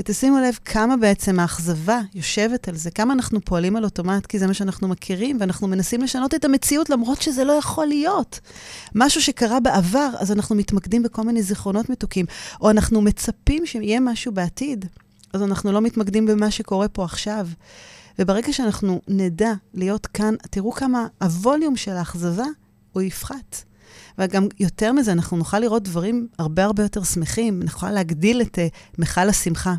[0.00, 4.46] ותשימו לב כמה בעצם האכזבה יושבת על זה, כמה אנחנו פועלים על אוטומט, כי זה
[4.46, 8.40] מה שאנחנו מכירים, ואנחנו מנסים לשנות את המציאות למרות שזה לא יכול להיות.
[8.94, 12.26] משהו שקרה בעבר, אז אנחנו מתמקדים בכל מיני זיכרונות מתוקים,
[12.60, 14.86] או אנחנו מצפים שיהיה משהו בעתיד,
[15.32, 17.48] אז אנחנו לא מתמקדים במה שקורה פה עכשיו.
[18.18, 22.46] וברגע שאנחנו נדע להיות כאן, תראו כמה הווליום של האכזבה
[22.92, 23.56] הוא יפחת.
[24.18, 28.98] וגם יותר מזה, אנחנו נוכל לראות דברים הרבה הרבה יותר שמחים, נוכל להגדיל את uh,
[28.98, 29.74] מכל השמחה.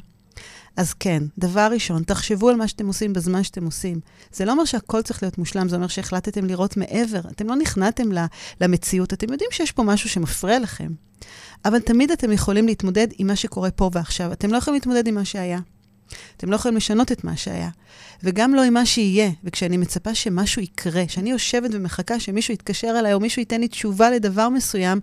[0.77, 3.99] אז כן, דבר ראשון, תחשבו על מה שאתם עושים בזמן שאתם עושים.
[4.33, 7.21] זה לא אומר שהכל צריך להיות מושלם, זה אומר שהחלטתם לראות מעבר.
[7.31, 8.09] אתם לא נכנעתם
[8.61, 10.91] למציאות, אתם יודעים שיש פה משהו שמפריע לכם.
[11.65, 14.31] אבל תמיד אתם יכולים להתמודד עם מה שקורה פה ועכשיו.
[14.31, 15.59] אתם לא יכולים להתמודד עם מה שהיה.
[16.37, 17.69] אתם לא יכולים לשנות את מה שהיה.
[18.23, 19.31] וגם לא עם מה שיהיה.
[19.43, 24.09] וכשאני מצפה שמשהו יקרה, שאני יושבת ומחכה שמישהו יתקשר אליי או מישהו ייתן לי תשובה
[24.09, 24.99] לדבר מסוים,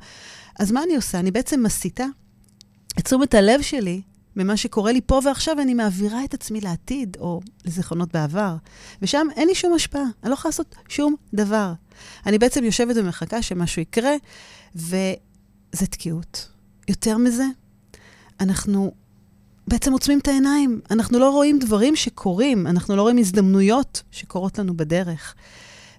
[0.58, 1.18] אז מה אני עושה?
[1.18, 2.06] אני בעצם מסיטה
[2.98, 4.00] את תשומת הלב שלי
[4.38, 8.56] ממה שקורה לי פה ועכשיו, ואני מעבירה את עצמי לעתיד, או לזיכרונות בעבר.
[9.02, 11.72] ושם אין לי שום השפעה, אני לא יכולה לעשות שום דבר.
[12.26, 14.14] אני בעצם יושבת ומחכה שמשהו יקרה,
[14.74, 16.48] וזה תקיעות.
[16.88, 17.44] יותר מזה,
[18.40, 18.92] אנחנו
[19.68, 20.80] בעצם עוצמים את העיניים.
[20.90, 25.34] אנחנו לא רואים דברים שקורים, אנחנו לא רואים הזדמנויות שקורות לנו בדרך.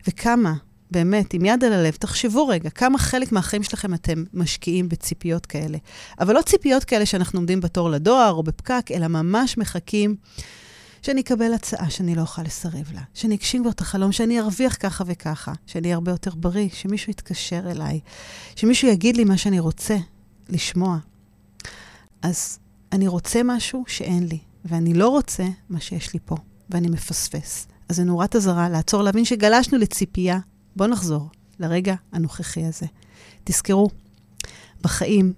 [0.07, 0.53] וכמה
[0.91, 5.77] באמת, עם יד על הלב, תחשבו רגע, כמה חלק מהחיים שלכם אתם משקיעים בציפיות כאלה.
[6.19, 10.15] אבל לא ציפיות כאלה שאנחנו עומדים בתור לדואר או בפקק, אלא ממש מחכים
[11.01, 14.77] שאני אקבל הצעה שאני לא אוכל לסרב לה, שאני אגשים כבר את החלום, שאני ארוויח
[14.79, 17.99] ככה וככה, שאני אהיה הרבה יותר בריא, שמישהו יתקשר אליי,
[18.55, 19.97] שמישהו יגיד לי מה שאני רוצה
[20.49, 20.97] לשמוע.
[22.21, 22.59] אז
[22.91, 26.35] אני רוצה משהו שאין לי, ואני לא רוצה מה שיש לי פה,
[26.69, 27.67] ואני מפספס.
[27.89, 30.39] אז זה נורת אזהרה לעצור, להבין שגלשנו לציפייה
[30.79, 32.85] בואו נחזור לרגע הנוכחי הזה.
[33.43, 33.89] תזכרו,
[34.81, 35.33] בחיים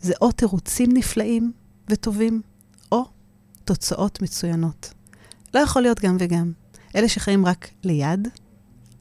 [0.00, 1.52] זה או תירוצים נפלאים
[1.88, 2.42] וטובים,
[2.92, 3.04] או
[3.64, 4.92] תוצאות מצוינות.
[5.54, 6.52] לא יכול להיות גם וגם.
[6.96, 8.28] אלה שחיים רק ליד,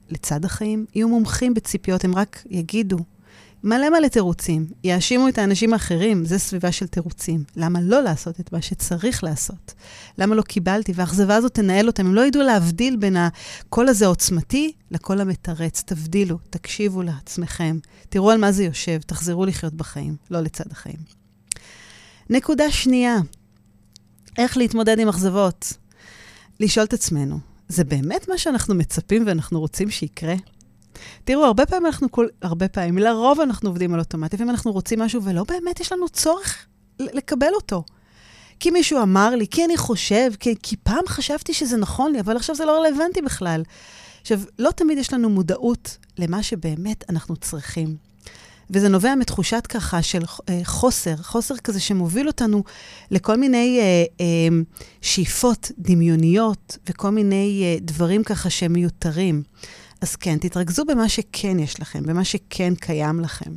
[0.09, 2.97] לצד החיים, יהיו מומחים בציפיות, הם רק יגידו,
[3.63, 4.67] מלא מלא תירוצים.
[4.83, 7.43] יאשימו את האנשים האחרים, זה סביבה של תירוצים.
[7.55, 9.73] למה לא לעשות את מה שצריך לעשות?
[10.17, 10.91] למה לא קיבלתי?
[10.95, 12.05] והאכזבה הזאת תנהל אותם.
[12.05, 15.83] הם לא ידעו להבדיל בין הקול הזה עוצמתי לקול המתרץ.
[15.85, 17.77] תבדילו, תקשיבו לעצמכם.
[18.09, 20.99] תראו על מה זה יושב, תחזרו לחיות בחיים, לא לצד החיים.
[22.29, 23.17] נקודה שנייה,
[24.37, 25.73] איך להתמודד עם אכזבות.
[26.59, 30.35] לשאול את עצמנו, זה באמת מה שאנחנו מצפים ואנחנו רוצים שיקרה?
[31.23, 34.99] תראו, הרבה פעמים אנחנו, כל, הרבה פעמים, לרוב אנחנו עובדים על אוטומט, לפעמים אנחנו רוצים
[34.99, 36.65] משהו ולא באמת יש לנו צורך
[36.99, 37.83] לקבל אותו.
[38.59, 42.35] כי מישהו אמר לי, כי אני חושב, כי, כי פעם חשבתי שזה נכון לי, אבל
[42.35, 43.63] עכשיו זה לא רלוונטי בכלל.
[44.21, 48.09] עכשיו, לא תמיד יש לנו מודעות למה שבאמת אנחנו צריכים.
[48.69, 52.63] וזה נובע מתחושת ככה של אה, חוסר, חוסר כזה שמוביל אותנו
[53.11, 54.25] לכל מיני אה, אה,
[55.01, 59.43] שאיפות דמיוניות וכל מיני אה, דברים ככה שהם מיותרים.
[60.01, 63.51] אז כן, תתרכזו במה שכן יש לכם, במה שכן קיים לכם,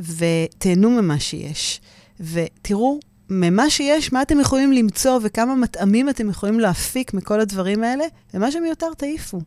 [0.00, 1.80] ותהנו ממה שיש.
[2.20, 3.00] ותראו
[3.30, 8.04] ממה שיש, מה אתם יכולים למצוא וכמה מטעמים אתם יכולים להפיק מכל הדברים האלה,
[8.34, 9.40] ומה שמיותר תעיפו.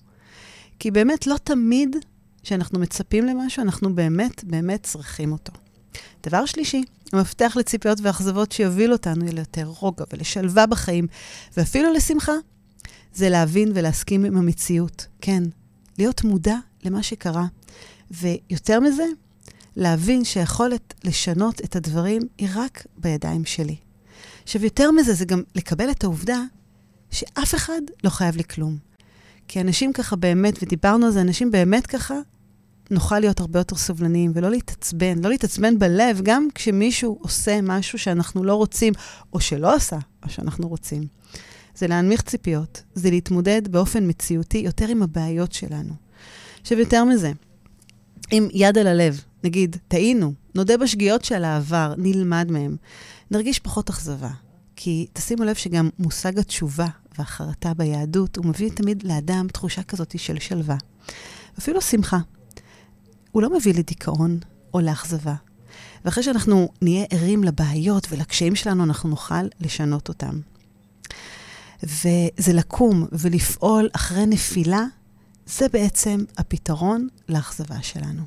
[0.79, 1.95] כי באמת לא תמיד
[2.43, 5.53] כשאנחנו מצפים למשהו, אנחנו באמת באמת צריכים אותו.
[6.23, 11.07] דבר שלישי, המפתח לציפיות ואכזבות שיוביל אותנו ליותר רוגע ולשלווה בחיים,
[11.57, 12.31] ואפילו לשמחה,
[13.13, 15.07] זה להבין ולהסכים עם המציאות.
[15.21, 15.43] כן,
[16.01, 17.45] להיות מודע למה שקרה.
[18.11, 19.05] ויותר מזה,
[19.75, 23.75] להבין שהיכולת לשנות את הדברים היא רק בידיים שלי.
[24.43, 26.39] עכשיו, יותר מזה, זה גם לקבל את העובדה
[27.11, 28.77] שאף אחד לא חייב לי כלום.
[29.47, 32.15] כי אנשים ככה באמת, ודיברנו על זה, אנשים באמת ככה,
[32.91, 38.43] נוכל להיות הרבה יותר סובלניים ולא להתעצבן, לא להתעצבן בלב, גם כשמישהו עושה משהו שאנחנו
[38.43, 38.93] לא רוצים,
[39.33, 41.07] או שלא עשה מה שאנחנו רוצים.
[41.75, 45.93] זה להנמיך ציפיות, זה להתמודד באופן מציאותי יותר עם הבעיות שלנו.
[46.62, 47.31] עכשיו, יותר מזה,
[48.31, 52.75] עם יד על הלב, נגיד, טעינו, נודה בשגיאות של העבר, נלמד מהם,
[53.31, 54.29] נרגיש פחות אכזבה.
[54.75, 60.39] כי תשימו לב שגם מושג התשובה והחרטה ביהדות, הוא מביא תמיד לאדם תחושה כזאת של
[60.39, 60.77] שלווה.
[61.60, 62.19] אפילו שמחה.
[63.31, 64.39] הוא לא מביא לדיכאון
[64.73, 65.36] או לאכזבה.
[66.05, 70.39] ואחרי שאנחנו נהיה ערים לבעיות ולקשיים שלנו, אנחנו נוכל לשנות אותם.
[71.84, 74.84] וזה לקום ולפעול אחרי נפילה,
[75.46, 78.22] זה בעצם הפתרון לאכזבה שלנו.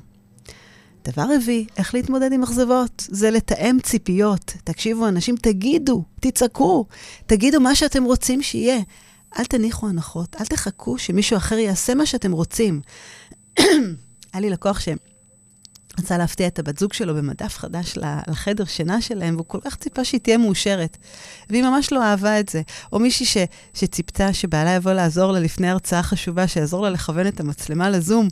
[1.05, 3.03] דבר רביעי, איך להתמודד עם אכזבות?
[3.09, 4.53] זה לתאם ציפיות.
[4.63, 6.85] תקשיבו, אנשים, תגידו, תצעקו,
[7.25, 8.79] תגידו מה שאתם רוצים שיהיה.
[9.39, 12.81] אל תניחו הנחות, אל תחכו שמישהו אחר יעשה מה שאתם רוצים.
[13.59, 14.89] היה לי לקוח ש...
[15.99, 20.05] רצה להפתיע את הבת זוג שלו במדף חדש לחדר שינה שלהם, והוא כל כך ציפה
[20.05, 20.97] שהיא תהיה מאושרת.
[21.49, 22.61] והיא ממש לא אהבה את זה.
[22.93, 23.37] או מישהי ש,
[23.73, 28.27] שציפתה שבעלה יבוא לעזור לה לפני הרצאה חשובה, שיעזור לה לכוון את המצלמה לזום.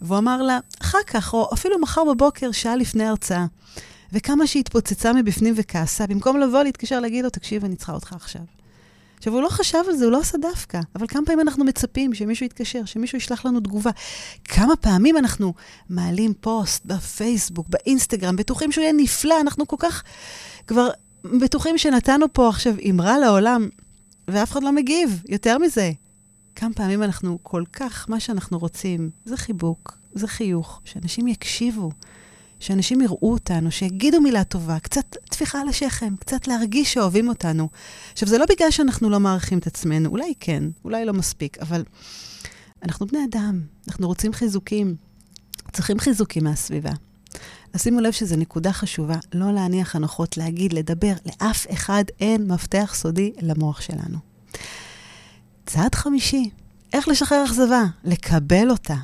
[0.00, 3.46] והוא אמר לה, אחר כך, או אפילו מחר בבוקר, שעה לפני הרצאה.
[4.12, 8.59] וכמה שהיא התפוצצה מבפנים וכעסה, במקום לבוא להתקשר להגיד לו, תקשיב, אני צריכה אותך עכשיו.
[9.20, 12.14] עכשיו, הוא לא חשב על זה, הוא לא עשה דווקא, אבל כמה פעמים אנחנו מצפים
[12.14, 13.90] שמישהו יתקשר, שמישהו ישלח לנו תגובה.
[14.44, 15.54] כמה פעמים אנחנו
[15.90, 20.02] מעלים פוסט בפייסבוק, באינסטגרם, בטוחים שהוא יהיה נפלא, אנחנו כל כך
[20.66, 20.88] כבר
[21.24, 23.68] בטוחים שנתנו פה עכשיו אמרה לעולם,
[24.28, 25.22] ואף אחד לא מגיב.
[25.28, 25.92] יותר מזה,
[26.54, 31.90] כמה פעמים אנחנו כל כך, מה שאנחנו רוצים, זה חיבוק, זה חיוך, שאנשים יקשיבו,
[32.60, 37.68] שאנשים יראו אותנו, שיגידו מילה טובה, קצת טפיחה על השכם, קצת להרגיש שאוהבים אותנו.
[38.12, 41.84] עכשיו, זה לא בגלל שאנחנו לא מעריכים את עצמנו, אולי כן, אולי לא מספיק, אבל
[42.82, 44.96] אנחנו בני אדם, אנחנו רוצים חיזוקים,
[45.72, 46.92] צריכים חיזוקים מהסביבה.
[47.72, 52.92] אז שימו לב שזו נקודה חשובה, לא להניח הנחות, להגיד, לדבר, לאף אחד אין מפתח
[52.94, 54.18] סודי למוח שלנו.
[55.66, 56.50] צעד חמישי,
[56.92, 57.82] איך לשחרר אכזבה?
[58.04, 58.96] לקבל אותה.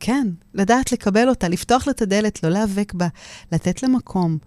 [0.00, 3.08] כן, לדעת לקבל אותה, לפתוח לה את הדלת, לא להיאבק בה,
[3.52, 4.38] לתת לה מקום.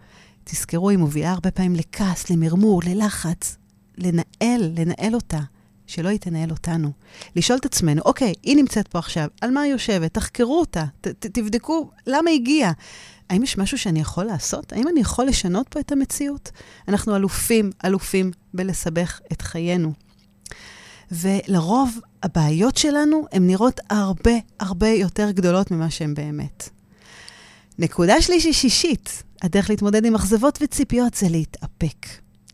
[0.44, 3.58] תזכרו, היא מובילה הרבה פעמים לכעס, למרמור, ללחץ.
[3.98, 5.40] לנהל, לנהל אותה,
[5.88, 6.92] שלא היא תנהל אותנו.
[7.36, 10.14] לשאול את עצמנו, אוקיי, היא נמצאת פה עכשיו, על מה היא יושבת?
[10.14, 12.72] תחקרו אותה, ת, ת, תבדקו למה היא הגיעה.
[13.30, 14.74] האם יש משהו שאני יכול לעשות?
[14.74, 16.52] האם אני יכול לשנות פה את המציאות?
[16.88, 19.94] אנחנו אלופים, אלופים בלסבך את חיינו.
[21.12, 26.70] ולרוב הבעיות שלנו הן נראות הרבה הרבה יותר גדולות ממה שהן באמת.
[27.80, 32.08] נקודה שלישי שישית, הדרך להתמודד עם אכזבות וציפיות זה להתאפק,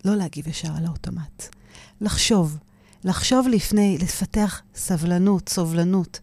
[0.05, 1.55] לא להגיב ישר על האוטומט.
[2.01, 2.57] לחשוב,
[3.03, 6.19] לחשוב לפני, לפתח סבלנות, סובלנות.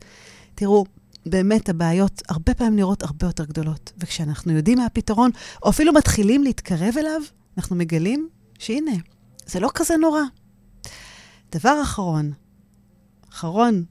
[0.55, 0.85] תראו,
[1.27, 3.93] באמת הבעיות הרבה פעמים נראות הרבה יותר גדולות.
[3.99, 5.31] וכשאנחנו יודעים מה הפתרון,
[5.63, 7.21] או אפילו מתחילים להתקרב אליו,
[7.59, 8.97] אנחנו מגלים שהנה,
[9.47, 10.23] זה לא כזה נורא.
[11.53, 12.33] דבר אחרון,
[13.33, 13.85] אחרון,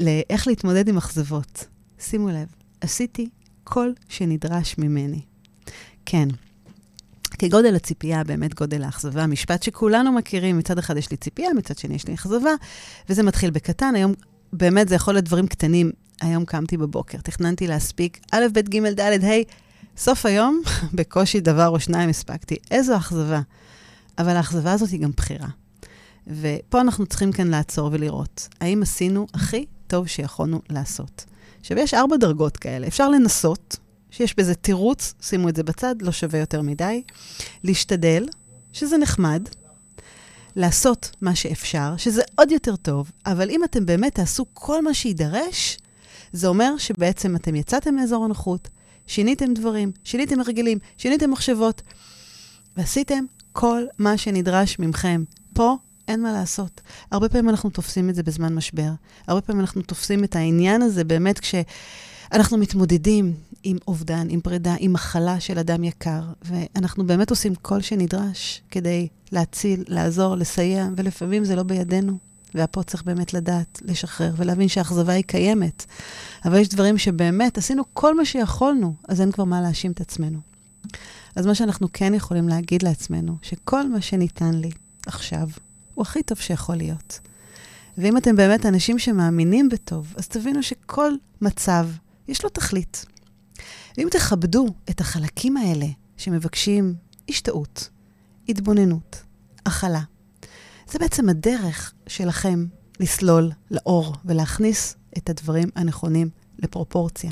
[0.00, 1.66] לאיך להתמודד עם אכזבות.
[1.98, 2.46] שימו לב,
[2.80, 3.28] עשיתי
[3.64, 5.20] כל שנדרש ממני.
[6.06, 6.28] כן,
[7.38, 11.94] כגודל הציפייה, באמת גודל האכזבה, משפט שכולנו מכירים, מצד אחד יש לי ציפייה, מצד שני
[11.94, 12.50] יש לי אכזבה,
[13.08, 13.94] וזה מתחיל בקטן.
[13.94, 14.12] היום,
[14.52, 15.92] באמת זה יכול להיות דברים קטנים.
[16.20, 19.32] היום קמתי בבוקר, תכננתי להספיק א', ב', ג', ד', ה',
[19.96, 20.62] סוף היום,
[20.96, 22.56] בקושי דבר או שניים הספקתי.
[22.70, 23.40] איזו אכזבה.
[24.18, 25.48] אבל האכזבה הזאת היא גם בחירה.
[26.26, 31.24] ופה אנחנו צריכים כאן לעצור ולראות, האם עשינו הכי טוב שיכולנו לעשות.
[31.60, 32.86] עכשיו, יש ארבע דרגות כאלה.
[32.86, 33.76] אפשר לנסות,
[34.10, 37.02] שיש בזה תירוץ, שימו את זה בצד, לא שווה יותר מדי.
[37.64, 38.26] להשתדל,
[38.72, 39.48] שזה נחמד.
[40.56, 45.78] לעשות מה שאפשר, שזה עוד יותר טוב, אבל אם אתם באמת תעשו כל מה שיידרש,
[46.32, 48.68] זה אומר שבעצם אתם יצאתם מאזור הנוחות,
[49.06, 51.82] שיניתם דברים, שיניתם הרגלים, שיניתם מחשבות,
[52.76, 55.24] ועשיתם כל מה שנדרש מכם.
[55.54, 55.76] פה
[56.08, 56.80] אין מה לעשות.
[57.10, 58.90] הרבה פעמים אנחנו תופסים את זה בזמן משבר.
[59.26, 64.92] הרבה פעמים אנחנו תופסים את העניין הזה באמת כשאנחנו מתמודדים עם אובדן, עם פרידה, עם
[64.92, 71.56] מחלה של אדם יקר, ואנחנו באמת עושים כל שנדרש כדי להציל, לעזור, לסייע, ולפעמים זה
[71.56, 72.18] לא בידינו.
[72.54, 75.84] ופה צריך באמת לדעת, לשחרר ולהבין שהאכזבה היא קיימת.
[76.44, 80.38] אבל יש דברים שבאמת עשינו כל מה שיכולנו, אז אין כבר מה להאשים את עצמנו.
[81.36, 84.70] אז מה שאנחנו כן יכולים להגיד לעצמנו, שכל מה שניתן לי
[85.06, 85.48] עכשיו,
[85.94, 87.20] הוא הכי טוב שיכול להיות.
[87.98, 91.88] ואם אתם באמת אנשים שמאמינים בטוב, אז תבינו שכל מצב,
[92.28, 93.04] יש לו תכלית.
[93.98, 96.94] ואם תכבדו את החלקים האלה שמבקשים
[97.28, 97.88] השתאות,
[98.48, 99.22] התבוננות,
[99.66, 100.00] הכלה,
[100.90, 102.66] זה בעצם הדרך שלכם
[103.00, 106.28] לסלול לאור ולהכניס את הדברים הנכונים
[106.58, 107.30] לפרופורציה.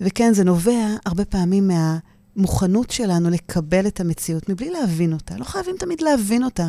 [0.00, 1.70] וכן, זה נובע הרבה פעמים
[2.36, 5.36] מהמוכנות שלנו לקבל את המציאות מבלי להבין אותה.
[5.36, 6.68] לא חייבים תמיד להבין אותה.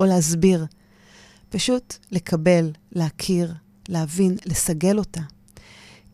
[0.00, 0.66] או להסביר.
[1.48, 3.54] פשוט לקבל, להכיר,
[3.88, 5.20] להבין, לסגל אותה.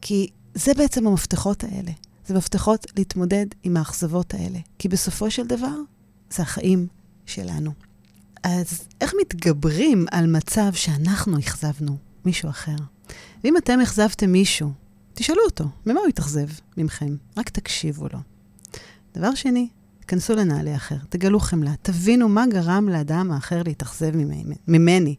[0.00, 1.92] כי זה בעצם המפתחות האלה.
[2.26, 4.58] זה מפתחות להתמודד עם האכזבות האלה.
[4.78, 5.74] כי בסופו של דבר,
[6.30, 6.86] זה החיים
[7.26, 7.72] שלנו.
[8.42, 12.76] אז איך מתגברים על מצב שאנחנו אכזבנו מישהו אחר?
[13.44, 14.72] ואם אתם אכזבתם מישהו,
[15.14, 17.16] תשאלו אותו, ממה הוא התאכזב ממכם?
[17.36, 18.18] רק תקשיבו לו.
[19.14, 19.68] דבר שני,
[20.08, 24.12] תיכנסו לנעלי אחר, תגלו חמלה, תבינו מה גרם לאדם האחר להתאכזב
[24.68, 25.14] ממני.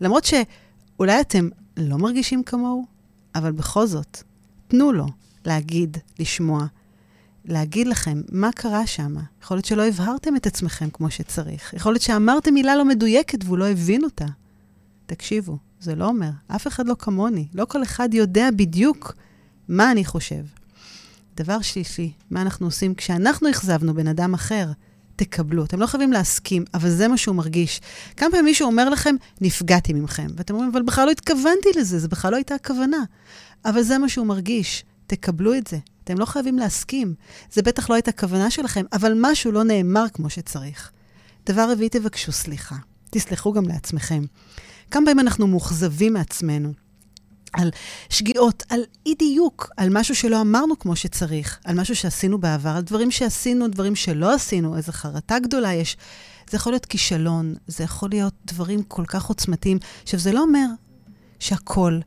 [0.00, 2.86] למרות שאולי אתם לא מרגישים כמוהו,
[3.34, 4.22] אבל בכל זאת,
[4.68, 5.06] תנו לו
[5.44, 6.66] להגיד, לשמוע,
[7.44, 9.14] להגיד לכם מה קרה שם.
[9.42, 11.74] יכול להיות שלא הבהרתם את עצמכם כמו שצריך.
[11.74, 14.26] יכול להיות שאמרתם מילה לא מדויקת והוא לא הבין אותה.
[15.06, 17.48] תקשיבו, זה לא אומר, אף אחד לא כמוני.
[17.54, 19.12] לא כל אחד יודע בדיוק
[19.68, 20.59] מה אני חושב.
[21.40, 24.66] דבר שלישי, מה אנחנו עושים כשאנחנו אכזבנו בן אדם אחר?
[25.16, 25.64] תקבלו.
[25.64, 27.80] אתם לא חייבים להסכים, אבל זה מה שהוא מרגיש.
[28.16, 32.08] כמה פעמים מישהו אומר לכם, נפגעתי ממכם, ואתם אומרים, אבל בכלל לא התכוונתי לזה, זה
[32.08, 33.04] בכלל לא הייתה הכוונה.
[33.64, 35.78] אבל זה מה שהוא מרגיש, תקבלו את זה.
[36.04, 37.14] אתם לא חייבים להסכים.
[37.52, 40.90] זה בטח לא הייתה הכוונה שלכם, אבל משהו לא נאמר כמו שצריך.
[41.46, 42.76] דבר רביעי, תבקשו סליחה.
[43.10, 44.24] תסלחו גם לעצמכם.
[44.90, 46.72] כמה פעמים אנחנו מאוכזבים מעצמנו.
[47.52, 47.70] על
[48.08, 53.10] שגיאות, על אי-דיוק, על משהו שלא אמרנו כמו שצריך, על משהו שעשינו בעבר, על דברים
[53.10, 55.96] שעשינו, דברים שלא עשינו, איזו חרטה גדולה יש.
[56.50, 59.78] זה יכול להיות כישלון, זה יכול להיות דברים כל כך עוצמתיים.
[60.02, 60.66] עכשיו, זה לא אומר
[61.38, 62.00] שהכל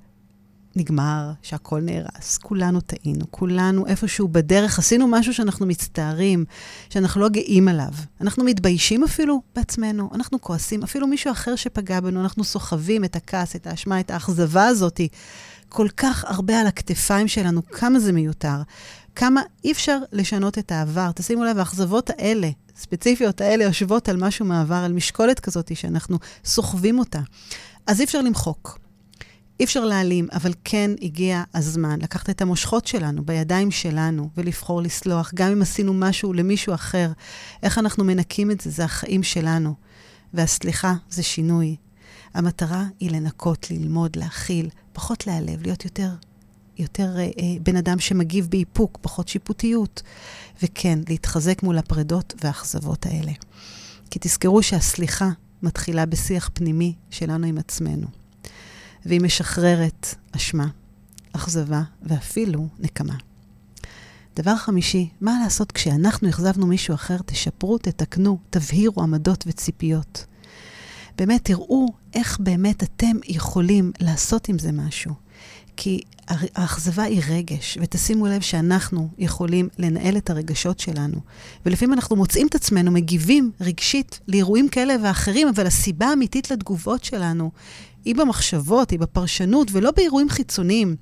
[0.76, 2.38] נגמר, שהכל נהרס.
[2.38, 6.46] כולנו טעינו, כולנו איפשהו בדרך עשינו משהו שאנחנו מצטערים,
[6.90, 7.94] שאנחנו לא גאים עליו.
[8.22, 13.56] אנחנו מתביישים אפילו בעצמנו, אנחנו כועסים, אפילו מישהו אחר שפגע בנו, אנחנו סוחבים את הכעס,
[13.56, 15.02] את האשמה, את האכזבה הזאת.
[15.70, 18.62] כל כך הרבה על הכתפיים שלנו, כמה זה מיותר.
[19.16, 21.12] כמה אי אפשר לשנות את העבר.
[21.16, 27.00] תשימו לב, האכזבות האלה, ספציפיות האלה, יושבות על משהו מהעבר, על משקולת כזאת שאנחנו סוחבים
[27.00, 27.20] אותה.
[27.88, 28.83] אז אי אפשר למחוק.
[29.60, 35.32] אי אפשר להעלים, אבל כן הגיע הזמן לקחת את המושכות שלנו בידיים שלנו ולבחור לסלוח,
[35.36, 37.12] גם אם עשינו משהו למישהו אחר.
[37.64, 38.70] איך אנחנו מנקים את זה?
[38.70, 39.74] זה החיים שלנו.
[40.34, 41.76] והסליחה זה שינוי.
[42.34, 46.10] המטרה היא לנקות, ללמוד, להכיל, פחות להיעלב, להיות יותר,
[46.78, 47.30] יותר אה, אה,
[47.64, 50.02] בן אדם שמגיב באיפוק, פחות שיפוטיות.
[50.64, 53.32] וכן, להתחזק מול הפרדות והאכזבות האלה.
[54.12, 55.30] כי תזכרו שהסליחה
[55.64, 58.23] מתחילה בשיח פנימי שלנו עם עצמנו.
[59.06, 60.68] והיא משחררת אשמה,
[61.34, 63.16] אכזבה ואפילו נקמה.
[64.36, 67.18] דבר חמישי, מה לעשות כשאנחנו אכזבנו מישהו אחר?
[67.26, 70.26] תשפרו, תתקנו, תבהירו עמדות וציפיות.
[71.18, 75.14] באמת, תראו איך באמת אתם יכולים לעשות עם זה משהו.
[75.78, 81.18] כי האכזבה היא רגש, ותשימו לב שאנחנו יכולים לנהל את הרגשות שלנו.
[81.66, 87.52] ולפעמים אנחנו מוצאים את עצמנו מגיבים רגשית לאירועים כאלה ואחרים, אבל הסיבה האמיתית לתגובות שלנו
[88.06, 90.96] היא במחשבות, היא בפרשנות, ולא באירועים חיצוניים.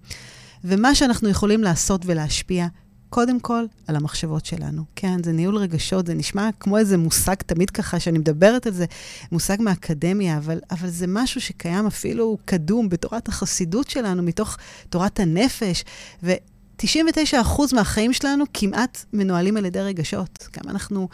[0.64, 2.68] ומה שאנחנו יכולים לעשות ולהשפיע,
[3.10, 4.84] קודם כל, על המחשבות שלנו.
[4.96, 8.86] כן, זה ניהול רגשות, זה נשמע כמו איזה מושג תמיד ככה, שאני מדברת על זה,
[9.32, 14.58] מושג מהאקדמיה, אבל, אבל זה משהו שקיים אפילו קדום בתורת החסידות שלנו, מתוך
[14.90, 15.84] תורת הנפש,
[16.24, 16.32] ו...
[16.82, 20.48] 99% מהחיים שלנו כמעט מנוהלים על ידי רגשות.
[20.54, 21.08] כמה אנחנו,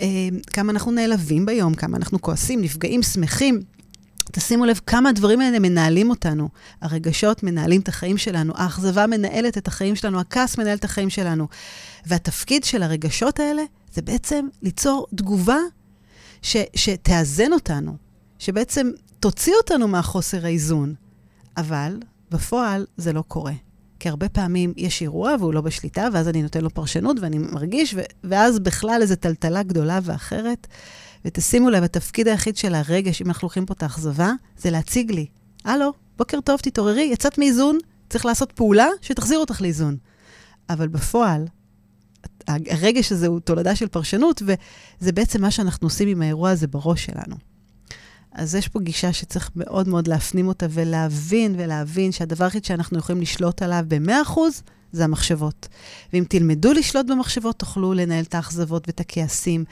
[0.00, 0.06] אה,
[0.52, 3.60] כמה אנחנו נעלבים ביום, כמה אנחנו כועסים, נפגעים, שמחים.
[4.32, 6.48] תשימו לב כמה הדברים האלה מנהלים אותנו.
[6.82, 11.48] הרגשות מנהלים את החיים שלנו, האכזבה מנהלת את החיים שלנו, הכעס מנהל את החיים שלנו.
[12.06, 13.62] והתפקיד של הרגשות האלה
[13.92, 15.58] זה בעצם ליצור תגובה
[16.42, 17.96] ש, שתאזן אותנו,
[18.38, 20.94] שבעצם תוציא אותנו מהחוסר האיזון.
[21.56, 23.52] אבל בפועל זה לא קורה.
[24.00, 27.94] כי הרבה פעמים יש אירוע והוא לא בשליטה, ואז אני נותן לו פרשנות ואני מרגיש,
[27.94, 30.66] ו- ואז בכלל איזו טלטלה גדולה ואחרת.
[31.24, 35.26] ותשימו לב, התפקיד היחיד של הרגש, אם אנחנו לוקחים פה את האכזבה, זה להציג לי,
[35.64, 37.78] הלו, בוקר טוב, תתעוררי, יצאת מאיזון,
[38.10, 39.96] צריך לעשות פעולה שתחזיר אותך לאיזון.
[40.70, 41.44] אבל בפועל,
[42.48, 47.04] הרגש הזה הוא תולדה של פרשנות, וזה בעצם מה שאנחנו עושים עם האירוע הזה בראש
[47.04, 47.47] שלנו.
[48.38, 53.22] אז יש פה גישה שצריך מאוד מאוד להפנים אותה ולהבין ולהבין שהדבר היחיד שאנחנו יכולים
[53.22, 54.38] לשלוט עליו ב-100%
[54.92, 55.68] זה המחשבות.
[56.12, 59.64] ואם תלמדו לשלוט במחשבות, תוכלו לנהל את האכזבות ואת הכעסים,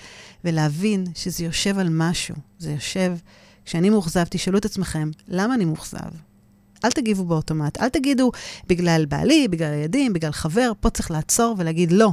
[0.45, 2.35] ולהבין שזה יושב על משהו.
[2.59, 3.17] זה יושב,
[3.65, 6.11] כשאני מאוכזב, תשאלו את עצמכם, למה אני מאוכזב?
[6.85, 7.81] אל תגיבו באוטומט.
[7.81, 8.31] אל תגידו,
[8.67, 12.13] בגלל בעלי, בגלל הילדים, בגלל חבר, פה צריך לעצור ולהגיד לא.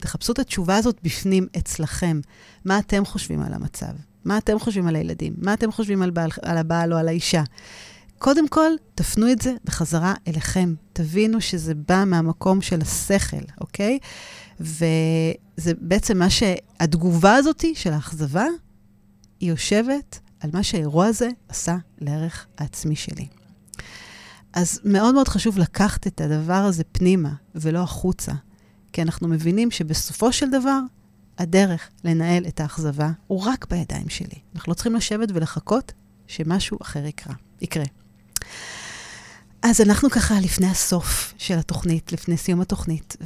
[0.00, 2.20] תחפשו את התשובה הזאת בפנים, אצלכם.
[2.64, 4.07] מה אתם חושבים על המצב?
[4.24, 5.34] מה אתם חושבים על הילדים?
[5.38, 7.42] מה אתם חושבים על, בעל, על הבעל או על האישה?
[8.18, 10.74] קודם כל, תפנו את זה בחזרה אליכם.
[10.92, 13.98] תבינו שזה בא מהמקום של השכל, אוקיי?
[14.60, 18.46] וזה בעצם מה שהתגובה הזאת של האכזבה,
[19.40, 23.26] היא יושבת על מה שהאירוע הזה עשה לערך העצמי שלי.
[24.52, 28.32] אז מאוד מאוד חשוב לקחת את הדבר הזה פנימה ולא החוצה,
[28.92, 30.80] כי אנחנו מבינים שבסופו של דבר,
[31.38, 34.38] הדרך לנהל את האכזבה הוא רק בידיים שלי.
[34.54, 35.92] אנחנו לא צריכים לשבת ולחכות
[36.26, 37.34] שמשהו אחר יקרה.
[37.60, 37.84] יקרה.
[39.62, 43.16] אז אנחנו ככה לפני הסוף של התוכנית, לפני סיום התוכנית,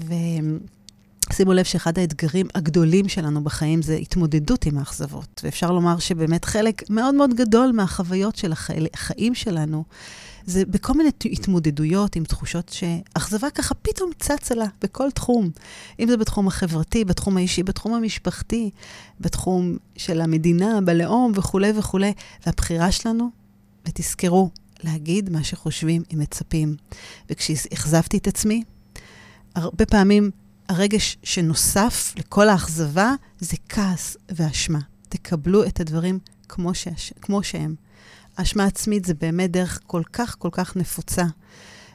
[1.32, 5.40] שימו לב שאחד האתגרים הגדולים שלנו בחיים זה התמודדות עם האכזבות.
[5.44, 9.84] ואפשר לומר שבאמת חלק מאוד מאוד גדול מהחוויות של החיים שלנו,
[10.46, 15.50] זה בכל מיני התמודדויות עם תחושות שאכזבה ככה פתאום צצה לה בכל תחום.
[16.00, 18.70] אם זה בתחום החברתי, בתחום האישי, בתחום המשפחתי,
[19.20, 22.12] בתחום של המדינה, בלאום וכולי וכולי.
[22.46, 23.30] והבחירה שלנו,
[23.88, 24.50] ותזכרו,
[24.84, 26.76] להגיד מה שחושבים אם מצפים.
[27.30, 28.62] וכשאכזבתי את עצמי,
[29.54, 30.30] הרבה פעמים
[30.68, 34.78] הרגש שנוסף לכל האכזבה זה כעס ואשמה.
[35.08, 36.18] תקבלו את הדברים
[36.48, 37.74] כמו, שש, כמו שהם.
[38.36, 41.24] אשמה עצמית זה באמת דרך כל כך כל כך נפוצה.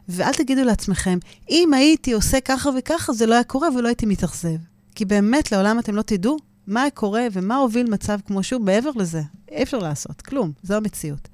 [0.10, 1.18] ואל תגידו לעצמכם,
[1.50, 4.58] אם הייתי עושה ככה וככה, זה לא היה קורה ולא הייתי מתאכזב.
[4.96, 9.22] כי באמת, לעולם אתם לא תדעו מה קורה ומה הוביל מצב כמו שהוא מעבר לזה.
[9.52, 11.28] אי אפשר לעשות, כלום, זו המציאות.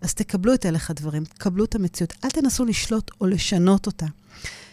[0.00, 2.12] אז תקבלו את הלך הדברים, תקבלו את המציאות.
[2.24, 4.06] אל תנסו לשלוט או לשנות אותה.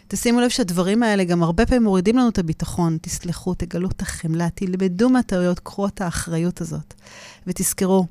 [0.07, 2.97] תשימו לב שהדברים האלה גם הרבה פעמים מורידים לנו את הביטחון.
[3.01, 6.93] תסלחו, תגלו את החמלה, תלמדו מהטעויות, קחו את האחריות הזאת.
[7.47, 8.05] ותזכרו,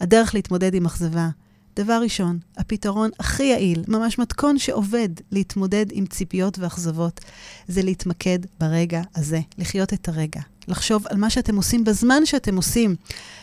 [0.00, 1.28] הדרך להתמודד עם אכזבה,
[1.76, 7.20] דבר ראשון, הפתרון הכי יעיל, ממש מתכון שעובד להתמודד עם ציפיות ואכזבות,
[7.68, 10.40] זה להתמקד ברגע הזה, לחיות את הרגע.
[10.68, 12.96] לחשוב על מה שאתם עושים בזמן שאתם עושים.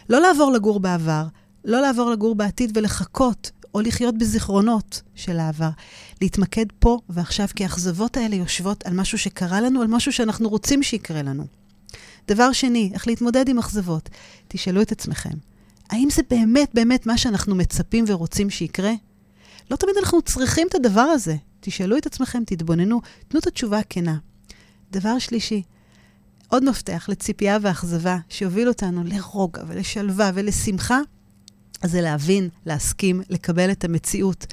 [0.10, 1.26] לא לעבור לגור בעבר,
[1.66, 5.70] לא לעבור לגור בעתיד ולחכות או לחיות בזיכרונות של העבר.
[6.22, 10.84] להתמקד פה ועכשיו, כי האכזבות האלה יושבות על משהו שקרה לנו, על משהו שאנחנו רוצים
[10.84, 11.45] שיקרה לנו.
[12.28, 14.10] דבר שני, איך להתמודד עם אכזבות.
[14.47, 15.34] תשאלו את עצמכם,
[15.94, 18.91] האם זה באמת באמת מה שאנחנו מצפים ורוצים שיקרה?
[19.72, 21.36] לא תמיד אנחנו צריכים את הדבר הזה.
[21.60, 24.18] תשאלו את עצמכם, תתבוננו, תנו את התשובה הכנה.
[24.91, 25.64] דבר שלישי,
[26.48, 31.00] עוד מפתח לציפייה ואכזבה שיוביל אותנו לרוגע ולשלווה ולשמחה,
[31.86, 34.46] זה להבין, להסכים, לקבל את המציאות,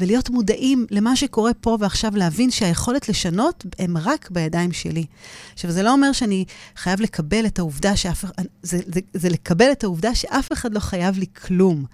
[0.00, 5.06] ולהיות מודעים למה שקורה פה ועכשיו, להבין שהיכולת לשנות הם רק בידיים שלי.
[5.52, 6.44] עכשיו, זה לא אומר שאני
[6.76, 10.80] חייב לקבל את העובדה שאף אחד, זה, זה, זה לקבל את העובדה שאף אחד לא
[10.80, 11.84] חייב לי כלום.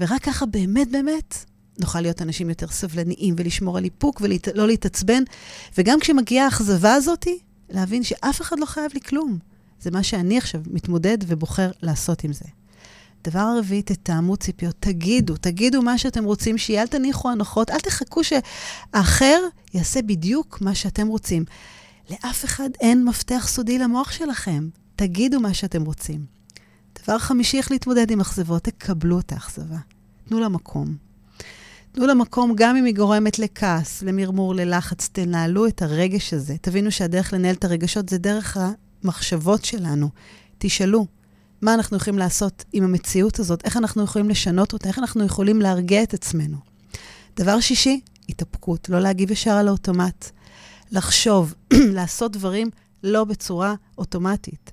[0.00, 1.44] ורק ככה באמת באמת
[1.80, 5.22] נוכל להיות אנשים יותר סבלניים ולשמור על איפוק ולא להתעצבן.
[5.78, 7.26] וגם כשמגיעה האכזבה הזאת,
[7.70, 9.38] להבין שאף אחד לא חייב לי כלום.
[9.80, 12.44] זה מה שאני עכשיו מתמודד ובוחר לעשות עם זה.
[13.24, 18.20] דבר הרביעי, תתאמו ציפיות, תגידו, תגידו מה שאתם רוצים שיהיה, אל תניחו הנחות, אל תחכו
[18.24, 19.38] שהאחר
[19.74, 21.44] יעשה בדיוק מה שאתם רוצים.
[22.10, 24.68] לאף אחד אין מפתח סודי למוח שלכם.
[24.96, 26.24] תגידו מה שאתם רוצים.
[27.02, 29.78] דבר חמישי, איך להתמודד עם אכזבות, תקבלו את האכזבה.
[30.28, 30.96] תנו לה מקום.
[31.92, 36.56] תנו לה מקום גם אם היא גורמת לכעס, למרמור, ללחץ, תנהלו את הרגש הזה.
[36.60, 38.56] תבינו שהדרך לנהל את הרגשות זה דרך
[39.02, 40.08] המחשבות שלנו.
[40.58, 41.06] תשאלו,
[41.62, 45.60] מה אנחנו יכולים לעשות עם המציאות הזאת, איך אנחנו יכולים לשנות אותה, איך אנחנו יכולים
[45.60, 46.56] להרגיע את עצמנו.
[47.36, 50.30] דבר שישי, התאפקות, לא להגיב ישר על האוטומט.
[50.90, 51.54] לחשוב,
[51.96, 52.70] לעשות דברים
[53.02, 54.70] לא בצורה אוטומטית.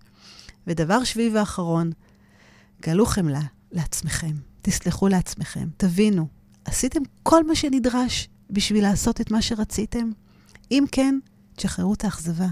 [0.67, 1.91] ודבר שביעי ואחרון,
[2.81, 6.27] גלו חמלה לעצמכם, תסלחו לעצמכם, תבינו,
[6.65, 10.11] עשיתם כל מה שנדרש בשביל לעשות את מה שרציתם?
[10.71, 11.19] אם כן,
[11.55, 12.47] תשחררו את האכזבה.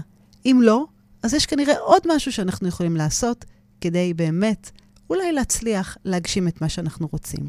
[0.46, 0.84] אם לא,
[1.22, 3.44] אז יש כנראה עוד משהו שאנחנו יכולים לעשות
[3.80, 4.70] כדי באמת
[5.10, 7.48] אולי להצליח להגשים את מה שאנחנו רוצים.